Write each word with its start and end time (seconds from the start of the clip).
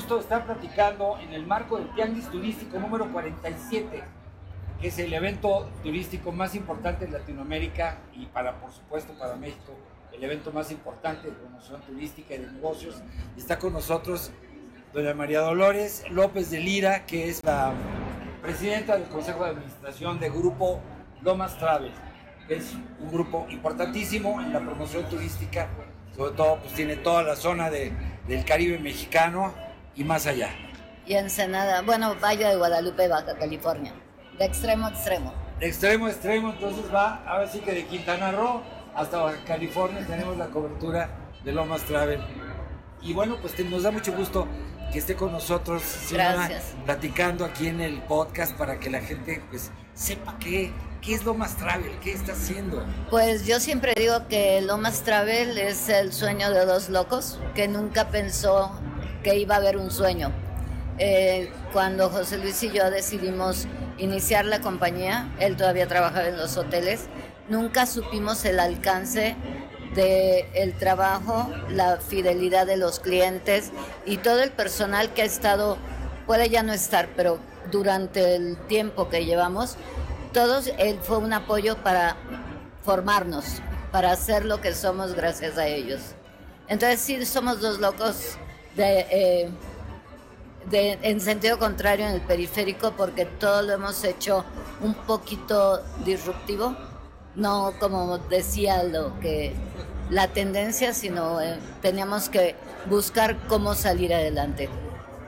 Gusto 0.00 0.18
estar 0.18 0.46
platicando 0.46 1.18
en 1.18 1.34
el 1.34 1.46
marco 1.46 1.76
del 1.76 1.90
Tianguis 1.90 2.26
Turístico 2.30 2.78
número 2.78 3.12
47, 3.12 4.02
que 4.80 4.88
es 4.88 4.98
el 4.98 5.12
evento 5.12 5.68
turístico 5.82 6.32
más 6.32 6.54
importante 6.54 7.04
de 7.04 7.12
Latinoamérica 7.12 7.98
y 8.14 8.24
para, 8.24 8.58
por 8.62 8.72
supuesto, 8.72 9.12
para 9.18 9.36
México, 9.36 9.74
el 10.10 10.24
evento 10.24 10.52
más 10.52 10.70
importante 10.70 11.28
de 11.28 11.34
promoción 11.34 11.82
turística 11.82 12.34
y 12.34 12.38
de 12.38 12.50
negocios. 12.50 13.02
Está 13.36 13.58
con 13.58 13.74
nosotros 13.74 14.30
doña 14.94 15.12
María 15.12 15.42
Dolores 15.42 16.04
López 16.08 16.50
de 16.50 16.60
Lira, 16.60 17.04
que 17.04 17.28
es 17.28 17.44
la 17.44 17.74
presidenta 18.40 18.96
del 18.96 19.06
Consejo 19.06 19.44
de 19.44 19.50
Administración 19.50 20.18
de 20.18 20.30
Grupo 20.30 20.80
Lomas 21.20 21.58
Travel. 21.58 21.92
Es 22.48 22.72
un 23.00 23.12
grupo 23.12 23.46
importantísimo 23.50 24.40
en 24.40 24.50
la 24.54 24.60
promoción 24.60 25.04
turística, 25.10 25.68
sobre 26.16 26.32
todo 26.32 26.56
pues 26.56 26.72
tiene 26.72 26.96
toda 26.96 27.22
la 27.22 27.36
zona 27.36 27.68
de, 27.68 27.92
del 28.26 28.46
Caribe 28.46 28.78
mexicano 28.78 29.68
y 29.96 30.04
más 30.04 30.26
allá. 30.26 30.50
Y 31.06 31.14
Ensenada, 31.14 31.82
bueno, 31.82 32.14
Valle 32.22 32.46
de 32.46 32.56
Guadalupe, 32.56 33.08
Baja 33.08 33.36
California, 33.36 33.92
de 34.38 34.44
extremo 34.44 34.86
a 34.86 34.90
extremo. 34.90 35.32
De 35.58 35.66
extremo 35.66 36.06
a 36.06 36.10
extremo, 36.10 36.50
entonces 36.50 36.84
va, 36.94 37.22
ahora 37.26 37.48
sí 37.48 37.60
que 37.60 37.72
de 37.72 37.84
Quintana 37.86 38.32
Roo 38.32 38.62
hasta 38.94 39.18
Baja 39.18 39.44
California 39.44 40.04
tenemos 40.06 40.36
la 40.36 40.46
cobertura 40.46 41.10
de 41.44 41.52
Lomas 41.52 41.82
Travel. 41.82 42.20
Y 43.02 43.12
bueno, 43.12 43.36
pues 43.40 43.54
te- 43.54 43.64
nos 43.64 43.82
da 43.82 43.90
mucho 43.90 44.12
gusto 44.12 44.46
que 44.92 44.98
esté 44.98 45.14
con 45.14 45.32
nosotros, 45.32 45.82
Gracias. 46.10 46.74
platicando 46.84 47.44
aquí 47.44 47.68
en 47.68 47.80
el 47.80 48.02
podcast 48.02 48.56
para 48.56 48.78
que 48.80 48.90
la 48.90 49.00
gente 49.00 49.42
pues 49.50 49.70
sepa 49.94 50.36
qué, 50.40 50.72
qué 51.00 51.14
es 51.14 51.24
Lomas 51.24 51.56
Travel, 51.56 51.98
qué 52.00 52.12
está 52.12 52.32
haciendo. 52.32 52.84
Pues 53.08 53.46
yo 53.46 53.58
siempre 53.60 53.94
digo 53.96 54.26
que 54.28 54.60
Lomas 54.62 55.02
Travel 55.02 55.56
es 55.58 55.88
el 55.88 56.12
sueño 56.12 56.50
de 56.50 56.66
dos 56.66 56.88
locos 56.88 57.38
que 57.54 57.68
nunca 57.68 58.08
pensó 58.08 58.72
que 59.22 59.36
iba 59.36 59.54
a 59.54 59.58
haber 59.58 59.76
un 59.76 59.90
sueño. 59.90 60.32
Eh, 60.98 61.50
cuando 61.72 62.10
José 62.10 62.38
Luis 62.38 62.62
y 62.62 62.70
yo 62.70 62.90
decidimos 62.90 63.66
iniciar 63.98 64.44
la 64.44 64.60
compañía, 64.60 65.30
él 65.40 65.56
todavía 65.56 65.86
trabajaba 65.86 66.28
en 66.28 66.36
los 66.36 66.56
hoteles, 66.56 67.06
nunca 67.48 67.86
supimos 67.86 68.44
el 68.44 68.60
alcance 68.60 69.36
del 69.94 70.46
el 70.54 70.74
trabajo, 70.74 71.50
la 71.70 71.96
fidelidad 71.96 72.66
de 72.66 72.76
los 72.76 73.00
clientes 73.00 73.72
y 74.06 74.18
todo 74.18 74.42
el 74.42 74.50
personal 74.50 75.12
que 75.14 75.22
ha 75.22 75.24
estado, 75.24 75.78
puede 76.26 76.48
ya 76.48 76.62
no 76.62 76.72
estar, 76.72 77.08
pero 77.16 77.38
durante 77.70 78.36
el 78.36 78.56
tiempo 78.68 79.08
que 79.08 79.24
llevamos, 79.24 79.76
todos, 80.32 80.70
él 80.78 80.98
fue 81.02 81.18
un 81.18 81.32
apoyo 81.32 81.76
para 81.78 82.16
formarnos, 82.82 83.62
para 83.90 84.12
hacer 84.12 84.44
lo 84.44 84.60
que 84.60 84.74
somos 84.74 85.14
gracias 85.14 85.58
a 85.58 85.66
ellos. 85.66 86.00
Entonces 86.68 87.00
sí 87.00 87.26
somos 87.26 87.60
dos 87.60 87.80
locos 87.80 88.38
de, 88.80 89.06
eh, 89.10 89.50
de- 90.70 90.98
en 91.02 91.20
sentido 91.20 91.58
contrario 91.58 92.06
en 92.06 92.14
el 92.14 92.20
periférico 92.22 92.92
porque 92.96 93.26
todo 93.26 93.62
lo 93.62 93.72
hemos 93.74 94.02
hecho 94.04 94.44
un 94.80 94.94
poquito 94.94 95.82
disruptivo, 96.04 96.74
no 97.34 97.72
como 97.78 98.18
decía 98.18 98.82
lo 98.82 99.18
que 99.20 99.52
la 100.08 100.28
tendencia, 100.28 100.92
sino 100.94 101.40
eh, 101.40 101.58
teníamos 101.82 102.28
que 102.28 102.54
buscar 102.88 103.36
cómo 103.46 103.74
salir 103.74 104.12
adelante. 104.14 104.68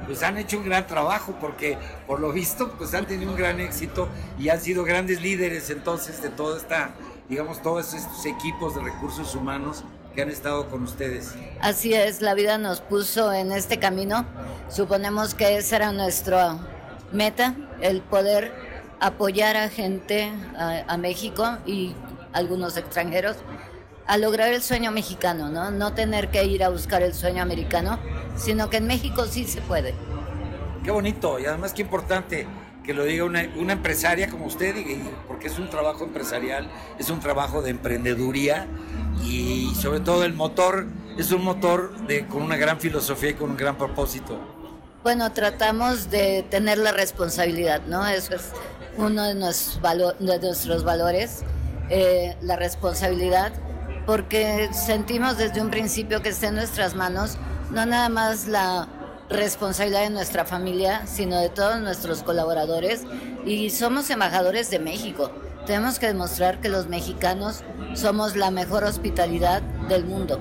Pues 0.07 0.23
han 0.25 0.37
hecho 0.37 0.59
un 0.59 0.65
gran 0.65 0.87
trabajo 0.87 1.35
porque 1.41 1.79
por 2.07 2.19
lo 2.19 2.33
visto 2.33 2.73
pues 2.79 2.93
han 2.95 3.07
tenido 3.07 3.31
un 3.31 3.37
gran 3.37 3.61
éxito 3.61 4.09
y 4.39 4.49
han 4.49 4.61
sido 4.61 4.83
grandes 4.83 5.21
líderes 5.23 5.71
entonces 5.71 6.21
de 6.23 6.31
toda 6.31 6.57
esta, 6.57 6.91
digamos, 7.29 7.63
todos 7.63 7.95
estos 7.95 8.25
equipos 8.27 8.75
de 8.75 8.81
recursos 8.83 9.35
humanos 9.37 9.85
que 10.15 10.23
han 10.23 10.31
estado 10.31 10.69
con 10.69 10.83
ustedes. 10.83 11.35
Así 11.61 11.95
es, 11.95 12.21
la 12.21 12.35
vida 12.35 12.59
nos 12.59 12.81
puso 12.81 13.33
en 13.33 13.53
este 13.53 13.79
camino. 13.79 14.27
Suponemos 14.69 15.35
que 15.35 15.57
esa 15.57 15.77
era 15.77 15.93
nuestra 15.93 16.59
meta, 17.13 17.55
el 17.81 18.01
poder 18.03 18.53
apoyar 19.01 19.57
a 19.57 19.69
gente, 19.69 20.31
a, 20.57 20.85
a 20.87 20.97
México 20.97 21.59
y 21.67 21.95
algunos 22.33 22.77
extranjeros, 22.77 23.37
a 24.07 24.17
lograr 24.19 24.53
el 24.53 24.63
sueño 24.63 24.91
mexicano, 24.93 25.49
¿no? 25.49 25.71
No 25.71 25.93
tener 25.95 26.31
que 26.31 26.45
ir 26.45 26.65
a 26.65 26.69
buscar 26.69 27.03
el 27.03 27.15
sueño 27.15 27.43
americano, 27.43 27.99
sino 28.37 28.69
que 28.71 28.79
en 28.79 28.87
México 28.87 29.27
sí 29.27 29.45
se 29.45 29.61
puede. 29.61 29.95
Qué 30.85 30.91
bonito 30.91 31.39
y 31.39 31.47
además 31.47 31.73
qué 31.73 31.83
importante 31.83 32.47
que 32.83 32.95
lo 32.95 33.05
diga 33.05 33.25
una, 33.25 33.49
una 33.57 33.75
empresaria 33.75 34.29
como 34.29 34.47
usted, 34.47 34.75
y- 34.77 35.09
porque 35.29 35.47
es 35.47 35.59
un 35.61 35.71
trabajo 35.71 36.03
empresarial, 36.05 36.69
es 36.99 37.11
un 37.11 37.21
trabajo 37.21 37.63
de 37.63 37.71
emprendeduría 37.71 38.67
y 39.23 39.75
sobre 39.75 40.01
todo 40.01 40.25
el 40.25 40.35
motor 40.35 40.87
es 41.19 41.31
un 41.33 41.45
motor 41.45 41.97
de, 42.07 42.27
con 42.27 42.43
una 42.43 42.57
gran 42.57 42.81
filosofía 42.81 43.31
y 43.31 43.35
con 43.35 43.51
un 43.51 43.57
gran 43.57 43.77
propósito. 43.77 44.39
Bueno, 45.03 45.33
tratamos 45.33 46.11
de 46.11 46.45
tener 46.49 46.79
la 46.79 46.93
responsabilidad, 46.93 47.83
¿no? 47.87 48.07
Eso 48.07 48.35
es 48.35 48.51
uno 48.97 49.25
de 49.25 49.35
nuestros, 49.35 49.81
valo- 49.83 50.17
de 50.19 50.39
nuestros 50.39 50.85
valores, 50.85 51.43
eh, 51.91 52.37
la 52.41 52.57
responsabilidad, 52.57 53.53
porque 54.07 54.71
sentimos 54.73 55.39
desde 55.39 55.61
un 55.61 55.71
principio 55.71 56.23
que 56.23 56.29
está 56.29 56.49
en 56.49 56.55
nuestras 56.55 56.95
manos, 56.95 57.37
no 57.71 57.85
nada 57.87 58.09
más 58.09 58.47
la 58.47 58.89
responsabilidad 59.29 60.03
de 60.03 60.11
nuestra 60.11 60.45
familia, 60.45 61.07
sino 61.07 61.41
de 61.41 61.49
todos 61.49 61.81
nuestros 61.81 62.23
colaboradores, 62.23 63.03
y 63.45 63.71
somos 63.71 64.09
embajadores 64.11 64.71
de 64.71 64.79
México. 64.79 65.31
Tenemos 65.67 65.99
que 65.99 66.07
demostrar 66.09 66.61
que 66.61 66.69
los 66.69 66.89
mexicanos 66.89 67.63
somos 67.95 68.37
la 68.37 68.51
mejor 68.51 68.85
hospitalidad 68.85 69.63
del 69.89 70.05
mundo. 70.05 70.41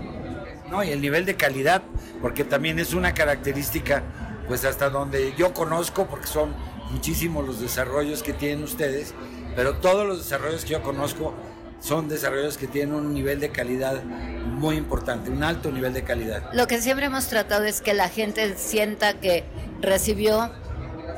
¿no? 0.69 0.83
Y 0.83 0.89
el 0.89 1.01
nivel 1.01 1.25
de 1.25 1.35
calidad, 1.35 1.81
porque 2.21 2.43
también 2.43 2.79
es 2.79 2.93
una 2.93 3.13
característica, 3.13 4.03
pues 4.47 4.65
hasta 4.65 4.89
donde 4.89 5.33
yo 5.37 5.53
conozco, 5.53 6.07
porque 6.07 6.27
son 6.27 6.53
muchísimos 6.91 7.45
los 7.45 7.59
desarrollos 7.59 8.23
que 8.23 8.33
tienen 8.33 8.63
ustedes, 8.63 9.13
pero 9.55 9.75
todos 9.75 10.07
los 10.07 10.19
desarrollos 10.19 10.63
que 10.63 10.71
yo 10.71 10.81
conozco 10.81 11.33
son 11.79 12.07
desarrollos 12.07 12.57
que 12.57 12.67
tienen 12.67 12.93
un 12.93 13.13
nivel 13.13 13.39
de 13.39 13.49
calidad 13.49 14.03
muy 14.03 14.75
importante, 14.75 15.31
un 15.31 15.43
alto 15.43 15.71
nivel 15.71 15.93
de 15.93 16.03
calidad. 16.03 16.43
Lo 16.53 16.67
que 16.67 16.79
siempre 16.79 17.07
hemos 17.07 17.27
tratado 17.27 17.65
es 17.65 17.81
que 17.81 17.93
la 17.93 18.07
gente 18.07 18.55
sienta 18.55 19.15
que 19.15 19.43
recibió 19.81 20.51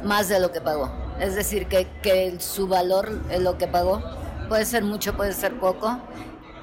más 0.03 0.29
de 0.29 0.39
lo 0.39 0.51
que 0.51 0.61
pagó. 0.61 0.91
Es 1.19 1.35
decir, 1.35 1.67
que, 1.67 1.87
que 2.01 2.35
su 2.39 2.67
valor 2.67 3.19
lo 3.39 3.57
que 3.57 3.67
pagó. 3.67 4.01
Puede 4.47 4.65
ser 4.65 4.83
mucho, 4.83 5.15
puede 5.15 5.33
ser 5.33 5.59
poco. 5.59 5.99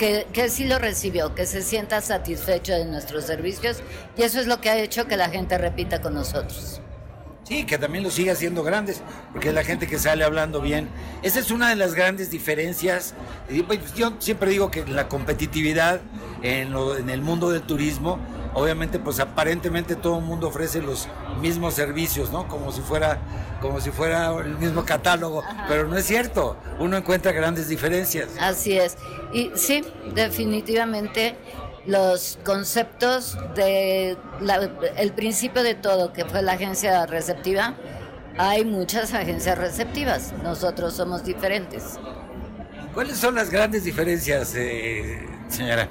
Que, 0.00 0.26
que 0.32 0.48
sí 0.48 0.64
lo 0.64 0.78
recibió, 0.78 1.34
que 1.34 1.44
se 1.44 1.60
sienta 1.60 2.00
satisfecho 2.00 2.72
de 2.72 2.86
nuestros 2.86 3.24
servicios. 3.24 3.82
Y 4.16 4.22
eso 4.22 4.40
es 4.40 4.46
lo 4.46 4.58
que 4.62 4.70
ha 4.70 4.78
hecho 4.78 5.06
que 5.06 5.18
la 5.18 5.28
gente 5.28 5.58
repita 5.58 6.00
con 6.00 6.14
nosotros. 6.14 6.80
Sí, 7.44 7.66
que 7.66 7.76
también 7.76 8.02
lo 8.02 8.10
siga 8.10 8.32
haciendo 8.32 8.62
grandes, 8.62 9.02
porque 9.32 9.48
es 9.48 9.54
la 9.54 9.62
gente 9.62 9.86
que 9.86 9.98
sale 9.98 10.24
hablando 10.24 10.62
bien. 10.62 10.88
Esa 11.22 11.38
es 11.40 11.50
una 11.50 11.68
de 11.68 11.76
las 11.76 11.92
grandes 11.94 12.30
diferencias. 12.30 13.12
Pues, 13.66 13.92
Yo 13.94 14.14
siempre 14.20 14.50
digo 14.50 14.70
que 14.70 14.86
la 14.86 15.06
competitividad 15.06 16.00
en, 16.42 16.72
lo- 16.72 16.96
en 16.96 17.10
el 17.10 17.20
mundo 17.20 17.50
del 17.50 17.60
turismo 17.60 18.18
obviamente 18.54 18.98
pues 18.98 19.20
aparentemente 19.20 19.96
todo 19.96 20.18
el 20.18 20.24
mundo 20.24 20.48
ofrece 20.48 20.80
los 20.80 21.08
mismos 21.40 21.74
servicios, 21.74 22.30
¿no? 22.30 22.48
Como 22.48 22.72
si 22.72 22.80
fuera, 22.80 23.18
como 23.60 23.80
si 23.80 23.90
fuera 23.90 24.34
el 24.38 24.58
mismo 24.58 24.84
catálogo, 24.84 25.44
pero 25.68 25.86
no 25.86 25.96
es 25.96 26.06
cierto, 26.06 26.56
uno 26.78 26.96
encuentra 26.96 27.32
grandes 27.32 27.68
diferencias. 27.68 28.28
Así 28.40 28.76
es, 28.78 28.96
y 29.32 29.50
sí, 29.54 29.84
definitivamente 30.14 31.36
los 31.86 32.38
conceptos 32.44 33.38
de 33.54 34.16
el 34.96 35.12
principio 35.12 35.62
de 35.62 35.74
todo, 35.74 36.12
que 36.12 36.24
fue 36.24 36.42
la 36.42 36.52
agencia 36.52 37.06
receptiva, 37.06 37.74
hay 38.38 38.64
muchas 38.64 39.14
agencias 39.14 39.58
receptivas, 39.58 40.32
nosotros 40.42 40.94
somos 40.94 41.24
diferentes. 41.24 41.98
¿Cuáles 42.94 43.18
son 43.18 43.36
las 43.36 43.50
grandes 43.50 43.84
diferencias, 43.84 44.54
eh, 44.56 45.24
señora? 45.48 45.88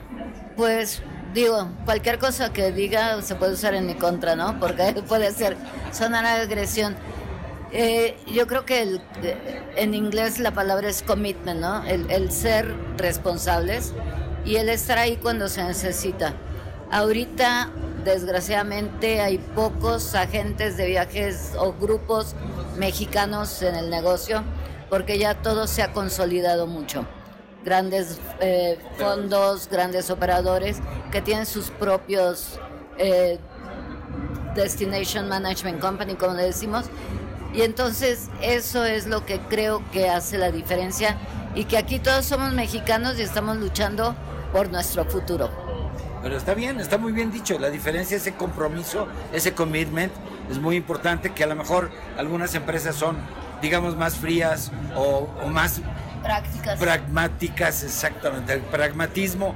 Pues 0.57 1.01
digo, 1.33 1.69
cualquier 1.85 2.19
cosa 2.19 2.51
que 2.51 2.71
diga 2.71 3.21
se 3.21 3.35
puede 3.35 3.53
usar 3.53 3.73
en 3.73 3.85
mi 3.85 3.95
contra, 3.95 4.35
¿no? 4.35 4.59
Porque 4.59 5.01
puede 5.07 5.31
ser 5.31 5.57
sonar 5.91 6.25
agresión. 6.25 6.95
Eh, 7.71 8.17
yo 8.27 8.47
creo 8.47 8.65
que 8.65 8.81
el, 8.81 9.01
en 9.75 9.93
inglés 9.93 10.39
la 10.39 10.51
palabra 10.51 10.89
es 10.89 11.03
commitment, 11.03 11.59
¿no? 11.59 11.83
El, 11.85 12.09
el, 12.09 12.31
ser 12.31 12.73
responsables 12.97 13.93
y 14.43 14.55
el 14.55 14.69
estar 14.69 14.97
ahí 14.97 15.17
cuando 15.17 15.47
se 15.49 15.63
necesita. 15.63 16.33
Ahorita, 16.91 17.69
desgraciadamente, 18.03 19.21
hay 19.21 19.37
pocos 19.37 20.15
agentes 20.15 20.77
de 20.77 20.87
viajes 20.87 21.51
o 21.59 21.73
grupos 21.73 22.35
mexicanos 22.77 23.61
en 23.61 23.75
el 23.75 23.91
negocio 23.91 24.43
porque 24.89 25.19
ya 25.19 25.35
todo 25.35 25.67
se 25.67 25.83
ha 25.83 25.93
consolidado 25.93 26.65
mucho 26.65 27.05
grandes 27.63 28.19
eh, 28.39 28.79
fondos, 28.97 29.67
grandes 29.69 30.09
operadores 30.09 30.77
que 31.11 31.21
tienen 31.21 31.45
sus 31.45 31.69
propios 31.69 32.59
eh, 32.97 33.37
Destination 34.55 35.27
Management 35.27 35.79
Company, 35.79 36.15
como 36.15 36.33
le 36.33 36.43
decimos. 36.43 36.85
Y 37.53 37.61
entonces 37.61 38.29
eso 38.41 38.85
es 38.85 39.07
lo 39.07 39.25
que 39.25 39.39
creo 39.39 39.83
que 39.91 40.09
hace 40.09 40.37
la 40.37 40.51
diferencia 40.51 41.17
y 41.55 41.65
que 41.65 41.77
aquí 41.77 41.99
todos 41.99 42.25
somos 42.25 42.53
mexicanos 42.53 43.17
y 43.17 43.23
estamos 43.23 43.57
luchando 43.57 44.15
por 44.51 44.69
nuestro 44.69 45.05
futuro. 45.05 45.49
Pero 46.21 46.37
está 46.37 46.53
bien, 46.53 46.79
está 46.79 46.97
muy 46.97 47.11
bien 47.11 47.31
dicho. 47.31 47.57
La 47.57 47.69
diferencia, 47.69 48.17
ese 48.17 48.35
compromiso, 48.35 49.07
ese 49.33 49.53
commitment, 49.53 50.11
es 50.51 50.59
muy 50.59 50.75
importante 50.75 51.31
que 51.31 51.43
a 51.43 51.47
lo 51.47 51.55
mejor 51.55 51.89
algunas 52.17 52.53
empresas 52.55 52.95
son, 52.95 53.17
digamos, 53.61 53.95
más 53.95 54.15
frías 54.15 54.71
o, 54.95 55.29
o 55.43 55.47
más 55.47 55.81
Prácticas. 56.23 56.79
Pragmáticas, 56.79 57.83
exactamente. 57.83 58.53
El 58.53 58.61
pragmatismo 58.61 59.55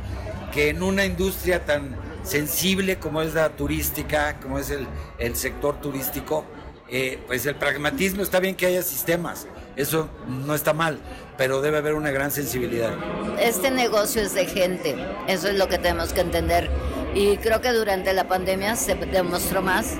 que 0.53 0.69
en 0.69 0.83
una 0.83 1.05
industria 1.05 1.65
tan 1.65 1.95
sensible 2.23 2.97
como 2.97 3.21
es 3.21 3.33
la 3.33 3.49
turística, 3.49 4.39
como 4.39 4.59
es 4.59 4.69
el, 4.69 4.87
el 5.17 5.35
sector 5.35 5.81
turístico, 5.81 6.45
eh, 6.89 7.19
pues 7.27 7.45
el 7.45 7.55
pragmatismo 7.55 8.21
está 8.21 8.39
bien 8.39 8.55
que 8.55 8.67
haya 8.67 8.83
sistemas, 8.83 9.47
eso 9.75 10.09
no 10.27 10.53
está 10.53 10.73
mal, 10.73 10.99
pero 11.37 11.61
debe 11.61 11.77
haber 11.79 11.95
una 11.95 12.11
gran 12.11 12.29
sensibilidad. 12.29 12.91
Este 13.39 13.71
negocio 13.71 14.21
es 14.21 14.35
de 14.35 14.45
gente, 14.45 14.95
eso 15.27 15.47
es 15.47 15.57
lo 15.57 15.67
que 15.67 15.79
tenemos 15.79 16.13
que 16.13 16.21
entender. 16.21 16.69
Y 17.15 17.37
creo 17.37 17.61
que 17.61 17.71
durante 17.71 18.13
la 18.13 18.27
pandemia 18.27 18.75
se 18.75 18.95
demostró 18.95 19.61
más 19.61 19.95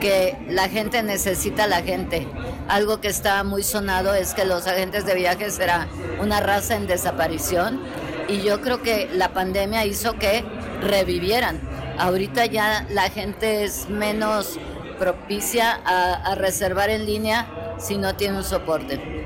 que 0.00 0.36
la 0.48 0.68
gente 0.68 1.02
necesita 1.02 1.64
a 1.64 1.66
la 1.66 1.82
gente. 1.82 2.26
Algo 2.68 3.00
que 3.00 3.08
está 3.08 3.44
muy 3.44 3.62
sonado 3.62 4.14
es 4.14 4.34
que 4.34 4.44
los 4.44 4.66
agentes 4.66 5.04
de 5.04 5.14
viajes 5.14 5.54
será 5.54 5.86
una 6.20 6.40
raza 6.40 6.76
en 6.76 6.86
desaparición 6.86 7.80
y 8.28 8.40
yo 8.42 8.60
creo 8.60 8.82
que 8.82 9.08
la 9.12 9.32
pandemia 9.32 9.84
hizo 9.84 10.14
que 10.14 10.44
revivieran. 10.80 11.60
Ahorita 11.98 12.46
ya 12.46 12.86
la 12.90 13.10
gente 13.10 13.64
es 13.64 13.88
menos 13.88 14.58
propicia 14.98 15.80
a, 15.84 16.14
a 16.14 16.34
reservar 16.34 16.90
en 16.90 17.06
línea 17.06 17.46
si 17.78 17.96
no 17.96 18.16
tiene 18.16 18.38
un 18.38 18.44
soporte. 18.44 19.19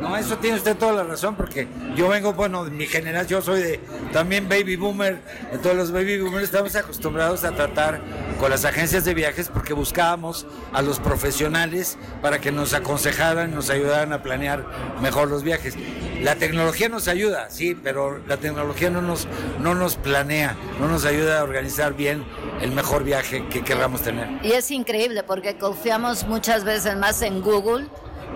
No, 0.00 0.16
eso 0.16 0.36
tiene 0.38 0.56
usted 0.56 0.76
toda 0.76 0.92
la 0.92 1.04
razón, 1.04 1.36
porque 1.36 1.66
yo 1.94 2.08
vengo, 2.08 2.32
bueno, 2.34 2.64
de 2.64 2.70
mi 2.70 2.86
generación, 2.86 3.40
yo 3.40 3.42
soy 3.42 3.62
de 3.62 3.80
también 4.12 4.48
baby 4.48 4.76
boomer, 4.76 5.20
todos 5.62 5.74
los 5.74 5.90
baby 5.90 6.20
boomers 6.20 6.44
estamos 6.44 6.76
acostumbrados 6.76 7.44
a 7.44 7.52
tratar 7.52 8.00
con 8.38 8.50
las 8.50 8.64
agencias 8.64 9.04
de 9.04 9.14
viajes 9.14 9.48
porque 9.48 9.72
buscábamos 9.72 10.46
a 10.72 10.82
los 10.82 11.00
profesionales 11.00 11.96
para 12.20 12.40
que 12.40 12.52
nos 12.52 12.74
aconsejaran, 12.74 13.54
nos 13.54 13.70
ayudaran 13.70 14.12
a 14.12 14.22
planear 14.22 14.64
mejor 15.00 15.28
los 15.28 15.42
viajes. 15.42 15.74
La 16.22 16.36
tecnología 16.36 16.88
nos 16.88 17.08
ayuda, 17.08 17.48
sí, 17.50 17.74
pero 17.74 18.18
la 18.26 18.36
tecnología 18.36 18.90
no 18.90 19.02
nos, 19.02 19.26
no 19.60 19.74
nos 19.74 19.96
planea, 19.96 20.56
no 20.78 20.88
nos 20.88 21.04
ayuda 21.04 21.40
a 21.40 21.44
organizar 21.44 21.94
bien 21.94 22.24
el 22.60 22.72
mejor 22.72 23.04
viaje 23.04 23.46
que 23.48 23.62
queramos 23.62 24.02
tener. 24.02 24.28
Y 24.42 24.52
es 24.52 24.70
increíble 24.70 25.22
porque 25.22 25.56
confiamos 25.56 26.26
muchas 26.26 26.64
veces 26.64 26.96
más 26.96 27.22
en 27.22 27.40
Google 27.40 27.86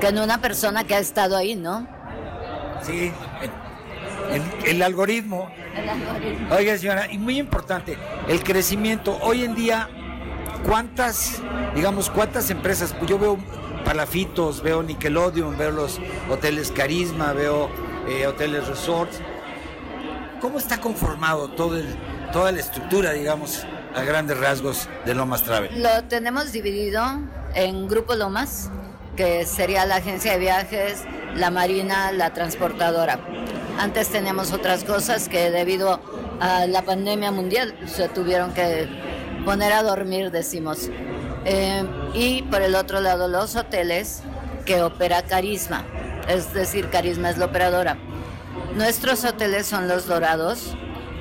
que 0.00 0.08
en 0.08 0.18
una 0.18 0.40
persona 0.40 0.84
que 0.84 0.94
ha 0.94 0.98
estado 0.98 1.36
ahí, 1.36 1.54
¿no? 1.54 1.86
Sí, 2.82 3.12
el, 4.64 4.82
algoritmo. 4.82 5.50
Oiga, 6.50 6.76
señora, 6.78 7.10
y 7.10 7.18
muy 7.18 7.38
importante, 7.38 7.98
el 8.28 8.42
crecimiento. 8.42 9.18
Hoy 9.22 9.44
en 9.44 9.54
día, 9.54 9.88
¿cuántas, 10.66 11.42
digamos, 11.74 12.08
cuántas 12.10 12.50
empresas? 12.50 12.94
Yo 13.06 13.18
veo 13.18 13.38
Palafitos, 13.84 14.62
veo 14.62 14.82
Nickelodeon, 14.82 15.56
veo 15.58 15.70
los 15.70 16.00
hoteles 16.30 16.70
Carisma, 16.70 17.32
veo 17.32 17.70
eh, 18.08 18.26
hoteles 18.26 18.66
resorts. 18.66 19.20
¿Cómo 20.40 20.58
está 20.58 20.80
conformado 20.80 21.48
todo 21.48 21.76
el, 21.76 21.86
toda 22.32 22.52
la 22.52 22.60
estructura, 22.60 23.12
digamos, 23.12 23.66
a 23.94 24.02
grandes 24.04 24.38
rasgos 24.38 24.88
de 25.04 25.14
Lomas 25.14 25.42
Travel? 25.42 25.82
Lo 25.82 26.04
tenemos 26.04 26.52
dividido 26.52 27.02
en 27.54 27.88
Grupo 27.88 28.14
Lomas, 28.14 28.70
que 29.16 29.44
sería 29.46 29.86
la 29.86 29.96
agencia 29.96 30.32
de 30.32 30.38
viajes, 30.38 31.04
la 31.34 31.50
marina, 31.50 32.12
la 32.12 32.32
transportadora. 32.32 33.18
Antes 33.78 34.08
teníamos 34.08 34.52
otras 34.52 34.84
cosas 34.84 35.28
que 35.28 35.50
debido 35.50 36.00
a 36.40 36.66
la 36.66 36.82
pandemia 36.82 37.30
mundial 37.30 37.74
se 37.86 38.08
tuvieron 38.08 38.52
que 38.52 38.88
poner 39.44 39.72
a 39.72 39.82
dormir, 39.82 40.30
decimos. 40.30 40.90
Eh, 41.44 41.84
y 42.14 42.42
por 42.42 42.62
el 42.62 42.74
otro 42.74 43.00
lado 43.00 43.28
los 43.28 43.56
hoteles 43.56 44.22
que 44.66 44.82
opera 44.82 45.22
Carisma, 45.22 45.84
es 46.28 46.52
decir, 46.52 46.90
Carisma 46.90 47.30
es 47.30 47.38
la 47.38 47.46
operadora. 47.46 47.96
Nuestros 48.74 49.24
hoteles 49.24 49.66
son 49.66 49.88
los 49.88 50.06
dorados, 50.06 50.76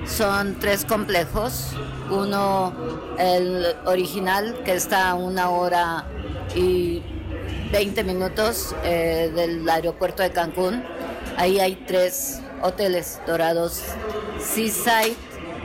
son 0.05 0.59
tres 0.59 0.85
complejos, 0.85 1.71
uno 2.09 2.73
el 3.17 3.75
original 3.85 4.61
que 4.65 4.73
está 4.73 5.09
a 5.09 5.15
una 5.15 5.49
hora 5.49 6.05
y 6.55 7.01
20 7.71 8.03
minutos 8.03 8.75
eh, 8.83 9.31
del 9.35 9.67
aeropuerto 9.69 10.23
de 10.23 10.31
Cancún. 10.31 10.83
Ahí 11.37 11.59
hay 11.59 11.75
tres 11.87 12.41
hoteles 12.61 13.21
dorados. 13.27 13.83
Seaside 14.39 15.15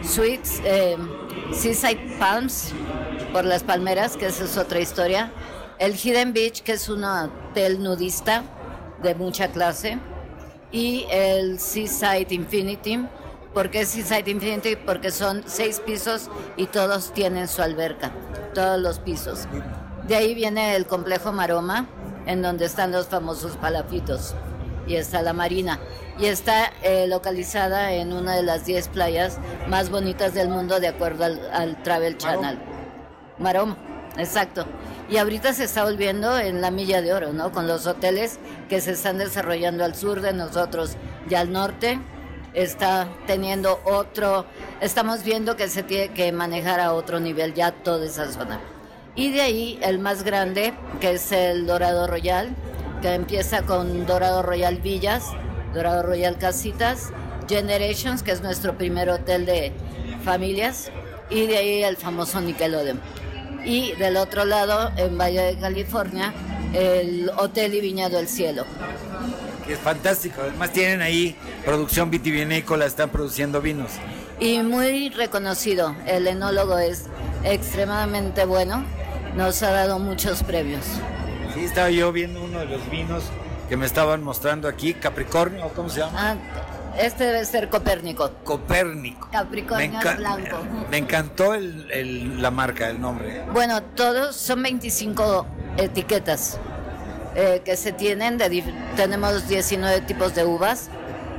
Suites, 0.03 0.61
eh, 0.65 0.97
Seaside 1.53 2.17
Palms, 2.19 2.73
por 3.33 3.45
las 3.45 3.63
palmeras, 3.63 4.17
que 4.17 4.27
esa 4.27 4.45
es 4.45 4.59
otra 4.59 4.81
historia. 4.81 5.33
El 5.79 5.95
Hidden 5.95 6.33
Beach, 6.35 6.63
que 6.63 6.73
es 6.73 6.89
un 6.89 7.05
hotel 7.05 7.83
nudista 7.83 8.45
de 9.03 9.15
mucha 9.15 9.49
clase. 9.49 9.99
Y 10.71 11.07
el 11.11 11.59
Seaside 11.59 12.35
Infinity. 12.35 13.07
¿Por 13.55 13.71
qué 13.71 13.87
Seaside 13.87 14.31
Infinity? 14.31 14.77
Porque 14.77 15.11
son 15.11 15.43
seis 15.47 15.81
pisos 15.81 16.29
y 16.57 16.67
todos 16.67 17.13
tienen 17.15 17.49
su 17.49 17.63
alberca, 17.63 18.13
todos 18.53 18.81
los 18.81 18.99
pisos. 18.99 19.47
De 20.07 20.17
ahí 20.17 20.35
viene 20.35 20.77
el 20.77 20.87
complejo 20.87 21.33
Maroma, 21.33 21.87
en 22.27 22.43
donde 22.43 22.67
están 22.67 22.93
los 22.93 23.07
famosos 23.07 23.57
palafitos. 23.57 24.35
Y 24.87 24.97
está 24.97 25.23
la 25.23 25.33
marina. 25.33 25.81
Y 26.19 26.27
está 26.27 26.73
eh, 26.83 27.07
localizada 27.09 27.93
en 27.93 28.13
una 28.13 28.37
de 28.37 28.43
las 28.43 28.67
10 28.67 28.89
playas 28.89 29.39
más 29.69 29.91
bonitas 29.91 30.35
del 30.35 30.49
mundo 30.49 30.79
de 30.79 30.89
acuerdo 30.89 31.25
al, 31.25 31.83
Travel 31.83 32.19
Channel. 32.19 32.59
Maroma, 33.39 33.77
exacto. 34.17 34.67
Y 35.09 35.17
ahorita 35.17 35.53
se 35.53 35.65
está 35.65 35.85
volviendo 35.85 36.39
en 36.39 36.61
la 36.61 36.71
milla 36.71 37.03
de 37.03 37.13
oro, 37.13 37.33
¿no? 37.33 37.51
Con 37.51 37.67
los 37.67 37.87
hoteles 37.87 38.39
que 38.69 38.81
se 38.81 38.93
están 38.93 39.19
desarrollando 39.19 39.85
al 39.85 39.95
sur 39.95 40.21
de 40.21 40.33
nosotros 40.33 40.97
y 41.29 41.35
al 41.35 41.51
norte 41.53 41.99
está 42.55 43.09
teniendo 43.27 43.81
otro, 43.85 44.47
estamos 44.81 45.25
viendo 45.25 45.57
que 45.57 45.69
se 45.69 45.83
tiene 45.83 46.15
que 46.15 46.31
manejar 46.33 46.81
a 46.81 46.93
otro 46.95 47.21
nivel 47.21 47.55
ya 47.55 47.73
toda 47.73 48.07
esa 48.07 48.31
zona. 48.31 48.61
Y 49.17 49.31
de 49.31 49.41
ahí 49.43 49.79
el 49.83 50.01
más 50.01 50.25
grande, 50.25 50.75
que 51.01 51.13
es 51.13 51.31
el 51.31 51.67
Dorado 51.67 52.07
Royal, 52.07 52.55
que 53.01 53.15
empieza 53.15 53.63
con 53.63 54.07
Dorado 54.07 54.43
Royal 54.43 54.79
Villas, 54.79 55.25
Dorado 55.73 56.03
Royal 56.03 56.37
Casitas, 56.37 57.11
Generations, 57.49 58.23
que 58.23 58.33
es 58.33 58.41
nuestro 58.41 58.77
primer 58.77 59.11
hotel 59.11 59.47
de 59.47 59.73
familias, 60.25 60.91
y 61.31 61.47
de 61.47 61.57
ahí 61.57 61.83
el 61.85 61.97
famoso 61.97 62.41
Nickelodeon. 62.41 63.01
Y 63.65 63.93
del 63.93 64.17
otro 64.17 64.45
lado, 64.45 64.91
en 64.97 65.17
Valle 65.17 65.43
de 65.43 65.57
California, 65.59 66.35
el 66.73 67.31
Hotel 67.37 67.75
y 67.75 67.81
Viñado 67.81 68.17
del 68.17 68.29
Cielo. 68.29 68.65
Es 69.69 69.79
fantástico, 69.79 70.43
además 70.43 70.73
tienen 70.73 71.01
ahí 71.01 71.37
producción 71.65 72.11
vitivinícola, 72.11 72.85
están 72.85 73.11
produciendo 73.11 73.61
vinos. 73.63 73.93
Y 74.41 74.59
muy 74.63 75.11
reconocido, 75.11 75.95
el 76.07 76.27
enólogo 76.27 76.79
es 76.79 77.05
extremadamente 77.45 78.45
bueno. 78.45 78.85
Nos 79.37 79.63
ha 79.63 79.73
dado 79.73 79.99
muchos 79.99 80.43
premios. 80.43 80.85
Sí, 81.55 81.65
estaba 81.65 81.91
yo 81.91 82.13
viendo 82.13 82.43
uno 82.43 82.61
de 82.61 82.67
los 82.67 82.89
vinos 82.91 83.25
que 83.69 83.77
me 83.77 83.87
estaban 83.87 84.23
mostrando 84.23 84.69
aquí, 84.69 84.95
Capricornio, 84.95 85.69
¿cómo 85.75 85.89
se 85.89 86.01
llama? 86.01 86.13
Ah, 86.17 86.37
este 86.99 87.25
debe 87.25 87.45
ser 87.45 87.69
Copérnico. 87.69 88.31
Copérnico. 88.45 89.29
Capricornio 89.33 90.01
me 90.01 90.15
blanco. 90.15 90.59
Me 90.91 90.99
encantó 90.99 91.55
el, 91.55 92.41
la 92.41 92.51
marca, 92.51 92.89
el 92.89 93.01
nombre. 93.01 93.45
Bueno, 93.53 93.83
todos 93.83 94.37
son 94.37 94.63
25 94.63 95.47
etiquetas 95.79 96.59
eh, 97.35 97.63
que 97.65 97.77
se 97.77 97.93
tienen. 97.93 98.39
De, 98.39 98.63
tenemos 98.95 99.49
19 99.49 100.03
tipos 100.03 100.35
de 100.37 100.45
uvas 100.45 100.89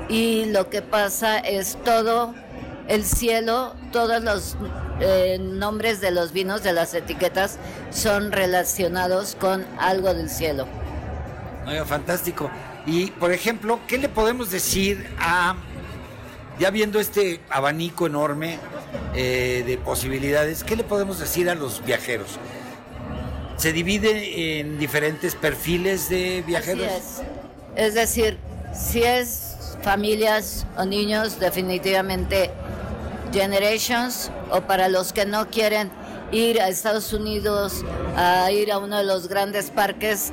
y 0.10 0.46
lo 0.46 0.70
que 0.70 0.82
pasa 0.82 1.40
es 1.40 1.78
todo 1.86 2.36
el 2.88 3.06
cielo, 3.06 3.76
todos 3.92 4.22
los 4.22 4.58
eh, 5.00 5.38
nombres 5.40 6.00
de 6.02 6.12
los 6.12 6.32
vinos 6.32 6.64
de 6.64 6.74
las 6.74 6.94
etiquetas 6.94 7.58
son 7.92 8.32
relacionados 8.32 9.36
con 9.36 9.66
algo 9.78 10.14
del 10.14 10.30
cielo. 10.30 10.68
fantástico. 11.86 12.50
Y, 12.86 13.12
por 13.12 13.32
ejemplo, 13.32 13.80
¿qué 13.88 13.98
le 13.98 14.10
podemos 14.10 14.52
decir 14.52 15.08
a, 15.20 15.56
ya 16.60 16.70
viendo 16.70 17.00
este 17.00 17.42
abanico 17.50 18.08
enorme 18.08 18.60
eh, 19.16 19.64
de 19.66 19.78
posibilidades, 19.78 20.64
¿qué 20.64 20.76
le 20.76 20.84
podemos 20.84 21.20
decir 21.20 21.50
a 21.50 21.56
los 21.56 21.84
viajeros? 21.84 22.38
¿Se 23.58 23.74
divide 23.74 24.60
en 24.60 24.78
diferentes 24.78 25.36
perfiles 25.36 26.10
de 26.10 26.44
viajeros? 26.46 26.86
es. 26.86 27.22
es 27.76 27.94
decir, 27.94 28.38
si 28.74 29.04
es 29.04 29.78
familias 29.82 30.66
o 30.78 30.86
niños, 30.86 31.40
definitivamente 31.40 32.52
Generations, 33.36 34.32
o 34.50 34.62
para 34.62 34.88
los 34.88 35.12
que 35.12 35.26
no 35.26 35.50
quieren 35.50 35.92
ir 36.32 36.62
a 36.62 36.70
Estados 36.70 37.12
Unidos 37.14 37.84
a 38.16 38.50
ir 38.52 38.72
a 38.72 38.80
uno 38.80 38.98
de 38.98 39.04
los 39.04 39.28
grandes 39.28 39.70
parques 39.70 40.32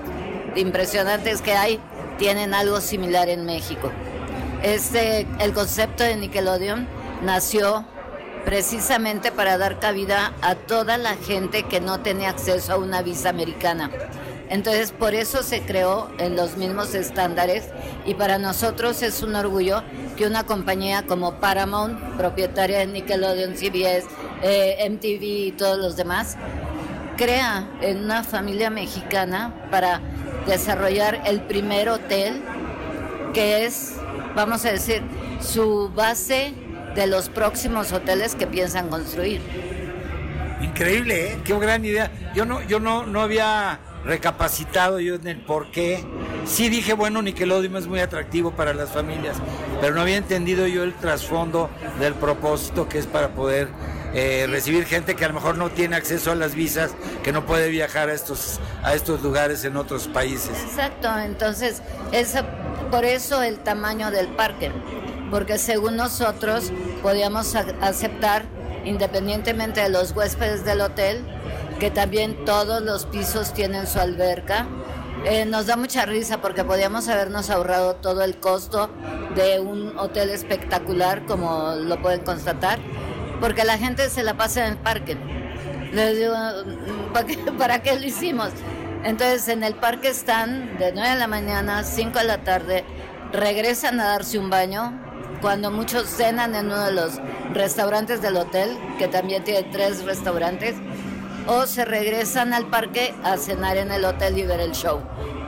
impresionantes 0.54 1.42
que 1.42 1.52
hay, 1.52 1.80
tienen 2.18 2.54
algo 2.54 2.80
similar 2.80 3.28
en 3.28 3.44
México. 3.44 3.90
Este, 4.62 5.26
el 5.40 5.52
concepto 5.52 6.04
de 6.04 6.16
Nickelodeon 6.16 6.86
nació 7.22 7.84
precisamente 8.44 9.32
para 9.32 9.58
dar 9.58 9.80
cabida 9.80 10.32
a 10.40 10.54
toda 10.54 10.96
la 10.98 11.16
gente 11.16 11.64
que 11.64 11.80
no 11.80 12.00
tenía 12.00 12.30
acceso 12.30 12.72
a 12.72 12.76
una 12.76 13.02
visa 13.02 13.28
americana. 13.28 13.90
Entonces, 14.52 14.92
por 14.92 15.14
eso 15.14 15.42
se 15.42 15.62
creó 15.62 16.10
en 16.18 16.36
los 16.36 16.58
mismos 16.58 16.94
estándares 16.94 17.64
y 18.04 18.12
para 18.12 18.36
nosotros 18.36 19.00
es 19.00 19.22
un 19.22 19.34
orgullo 19.34 19.82
que 20.18 20.26
una 20.26 20.44
compañía 20.44 21.06
como 21.06 21.36
Paramount, 21.36 21.98
propietaria 22.18 22.80
de 22.80 22.86
Nickelodeon, 22.86 23.54
CBS, 23.54 24.06
eh, 24.42 24.86
MTV 24.90 25.22
y 25.22 25.52
todos 25.52 25.78
los 25.78 25.96
demás, 25.96 26.36
crea 27.16 27.66
en 27.80 28.04
una 28.04 28.24
familia 28.24 28.68
mexicana 28.68 29.54
para 29.70 30.02
desarrollar 30.46 31.22
el 31.24 31.40
primer 31.40 31.88
hotel 31.88 32.42
que 33.32 33.64
es, 33.64 33.94
vamos 34.36 34.66
a 34.66 34.72
decir, 34.72 35.00
su 35.40 35.90
base 35.96 36.52
de 36.94 37.06
los 37.06 37.30
próximos 37.30 37.90
hoteles 37.90 38.34
que 38.34 38.46
piensan 38.46 38.90
construir. 38.90 39.40
Increíble, 40.60 41.32
¿eh? 41.32 41.40
Qué 41.42 41.58
gran 41.58 41.82
idea. 41.86 42.10
Yo 42.34 42.44
no, 42.44 42.60
yo 42.60 42.80
no, 42.80 43.06
no 43.06 43.22
había 43.22 43.80
recapacitado 44.04 45.00
yo 45.00 45.14
en 45.14 45.26
el 45.26 45.40
por 45.40 45.70
qué. 45.70 46.04
Sí 46.44 46.68
dije, 46.68 46.92
bueno, 46.92 47.22
Nickelodeon 47.22 47.76
es 47.76 47.86
muy 47.86 48.00
atractivo 48.00 48.52
para 48.52 48.74
las 48.74 48.90
familias, 48.90 49.36
pero 49.80 49.94
no 49.94 50.00
había 50.00 50.16
entendido 50.16 50.66
yo 50.66 50.82
el 50.82 50.94
trasfondo 50.94 51.70
del 52.00 52.14
propósito 52.14 52.88
que 52.88 52.98
es 52.98 53.06
para 53.06 53.28
poder 53.28 53.68
eh, 54.14 54.46
recibir 54.48 54.84
gente 54.84 55.14
que 55.14 55.24
a 55.24 55.28
lo 55.28 55.34
mejor 55.34 55.56
no 55.56 55.70
tiene 55.70 55.96
acceso 55.96 56.32
a 56.32 56.34
las 56.34 56.54
visas, 56.54 56.90
que 57.22 57.32
no 57.32 57.46
puede 57.46 57.70
viajar 57.70 58.10
a 58.10 58.12
estos, 58.12 58.60
a 58.82 58.94
estos 58.94 59.22
lugares 59.22 59.64
en 59.64 59.76
otros 59.76 60.08
países. 60.08 60.50
Exacto, 60.64 61.08
entonces 61.18 61.80
es 62.12 62.34
por 62.90 63.04
eso 63.06 63.42
el 63.42 63.60
tamaño 63.60 64.10
del 64.10 64.28
parque, 64.28 64.70
porque 65.30 65.56
según 65.56 65.96
nosotros 65.96 66.72
podíamos 67.02 67.54
aceptar, 67.80 68.44
independientemente 68.84 69.80
de 69.80 69.88
los 69.88 70.12
huéspedes 70.12 70.64
del 70.64 70.82
hotel, 70.82 71.24
que 71.82 71.90
también 71.90 72.44
todos 72.44 72.80
los 72.80 73.06
pisos 73.06 73.52
tienen 73.54 73.88
su 73.88 73.98
alberca. 73.98 74.68
Eh, 75.24 75.44
nos 75.46 75.66
da 75.66 75.76
mucha 75.76 76.06
risa 76.06 76.40
porque 76.40 76.62
podíamos 76.62 77.08
habernos 77.08 77.50
ahorrado 77.50 77.96
todo 77.96 78.22
el 78.22 78.36
costo 78.36 78.88
de 79.34 79.58
un 79.58 79.98
hotel 79.98 80.30
espectacular, 80.30 81.26
como 81.26 81.74
lo 81.74 82.00
pueden 82.00 82.20
constatar, 82.20 82.78
porque 83.40 83.64
la 83.64 83.78
gente 83.78 84.10
se 84.10 84.22
la 84.22 84.36
pasa 84.36 84.64
en 84.64 84.74
el 84.74 84.78
parque. 84.78 85.16
Les 85.92 86.18
digo, 86.18 86.36
¿para 87.12 87.26
qué, 87.26 87.36
¿para 87.58 87.82
qué 87.82 87.98
lo 87.98 88.06
hicimos? 88.06 88.50
Entonces 89.02 89.48
en 89.48 89.64
el 89.64 89.74
parque 89.74 90.06
están 90.06 90.78
de 90.78 90.92
9 90.92 91.10
de 91.10 91.16
la 91.16 91.26
mañana, 91.26 91.82
5 91.82 92.16
de 92.16 92.24
la 92.24 92.44
tarde, 92.44 92.84
regresan 93.32 93.98
a 93.98 94.04
darse 94.04 94.38
un 94.38 94.50
baño, 94.50 95.00
cuando 95.40 95.72
muchos 95.72 96.06
cenan 96.08 96.54
en 96.54 96.66
uno 96.66 96.84
de 96.84 96.92
los 96.92 97.14
restaurantes 97.52 98.22
del 98.22 98.36
hotel, 98.36 98.78
que 98.98 99.08
también 99.08 99.42
tiene 99.42 99.64
tres 99.64 100.04
restaurantes, 100.04 100.76
o 101.46 101.66
se 101.66 101.84
regresan 101.84 102.52
al 102.52 102.66
parque 102.66 103.14
a 103.22 103.36
cenar 103.36 103.76
en 103.76 103.90
el 103.90 104.04
hotel 104.04 104.38
y 104.38 104.42
ver 104.42 104.60
el 104.60 104.72
show. 104.72 105.00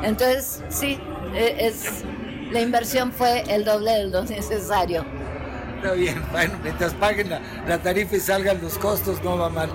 Entonces, 0.02 0.62
sí, 0.68 0.98
e, 1.34 1.66
es, 1.66 2.04
la 2.50 2.60
inversión 2.60 3.12
fue 3.12 3.44
el 3.48 3.64
doble 3.64 3.92
de 3.92 4.06
lo 4.08 4.24
necesario. 4.24 5.04
Está 5.76 5.92
bien, 5.92 6.22
bueno, 6.32 6.54
mientras 6.62 6.94
paguen 6.94 7.30
la, 7.30 7.78
tarifa 7.78 8.16
y 8.16 8.20
salgan 8.20 8.60
los 8.62 8.78
costos, 8.78 9.22
no 9.22 9.36
va 9.36 9.48
mal. 9.48 9.70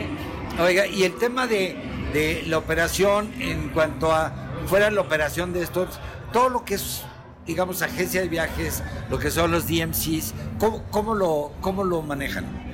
Oiga, 0.60 0.86
y 0.86 1.04
el 1.04 1.18
tema 1.18 1.46
de, 1.46 1.76
de 2.12 2.44
la 2.46 2.58
operación 2.58 3.32
en 3.38 3.70
cuanto 3.70 4.12
a, 4.12 4.32
fuera 4.66 4.90
la 4.90 5.00
operación 5.00 5.52
de 5.52 5.62
estos, 5.62 6.00
todo 6.32 6.48
lo 6.48 6.64
que 6.64 6.74
es 6.74 7.04
digamos, 7.46 7.82
agencia 7.82 8.20
de 8.20 8.28
viajes, 8.28 8.82
lo 9.10 9.18
que 9.18 9.30
son 9.30 9.50
los 9.50 9.66
DMCs, 9.66 10.34
¿cómo, 10.58 10.84
cómo, 10.90 11.14
lo, 11.14 11.52
cómo 11.60 11.84
lo 11.84 12.02
manejan? 12.02 12.71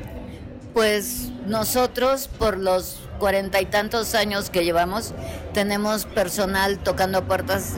Pues 0.73 1.31
nosotros, 1.47 2.29
por 2.39 2.59
los 2.59 2.99
cuarenta 3.19 3.61
y 3.61 3.67
tantos 3.67 4.15
años 4.15 4.51
que 4.51 4.65
llevamos, 4.65 5.13
tenemos 5.53 6.05
personal 6.05 6.79
tocando 6.79 7.25
puertas, 7.25 7.75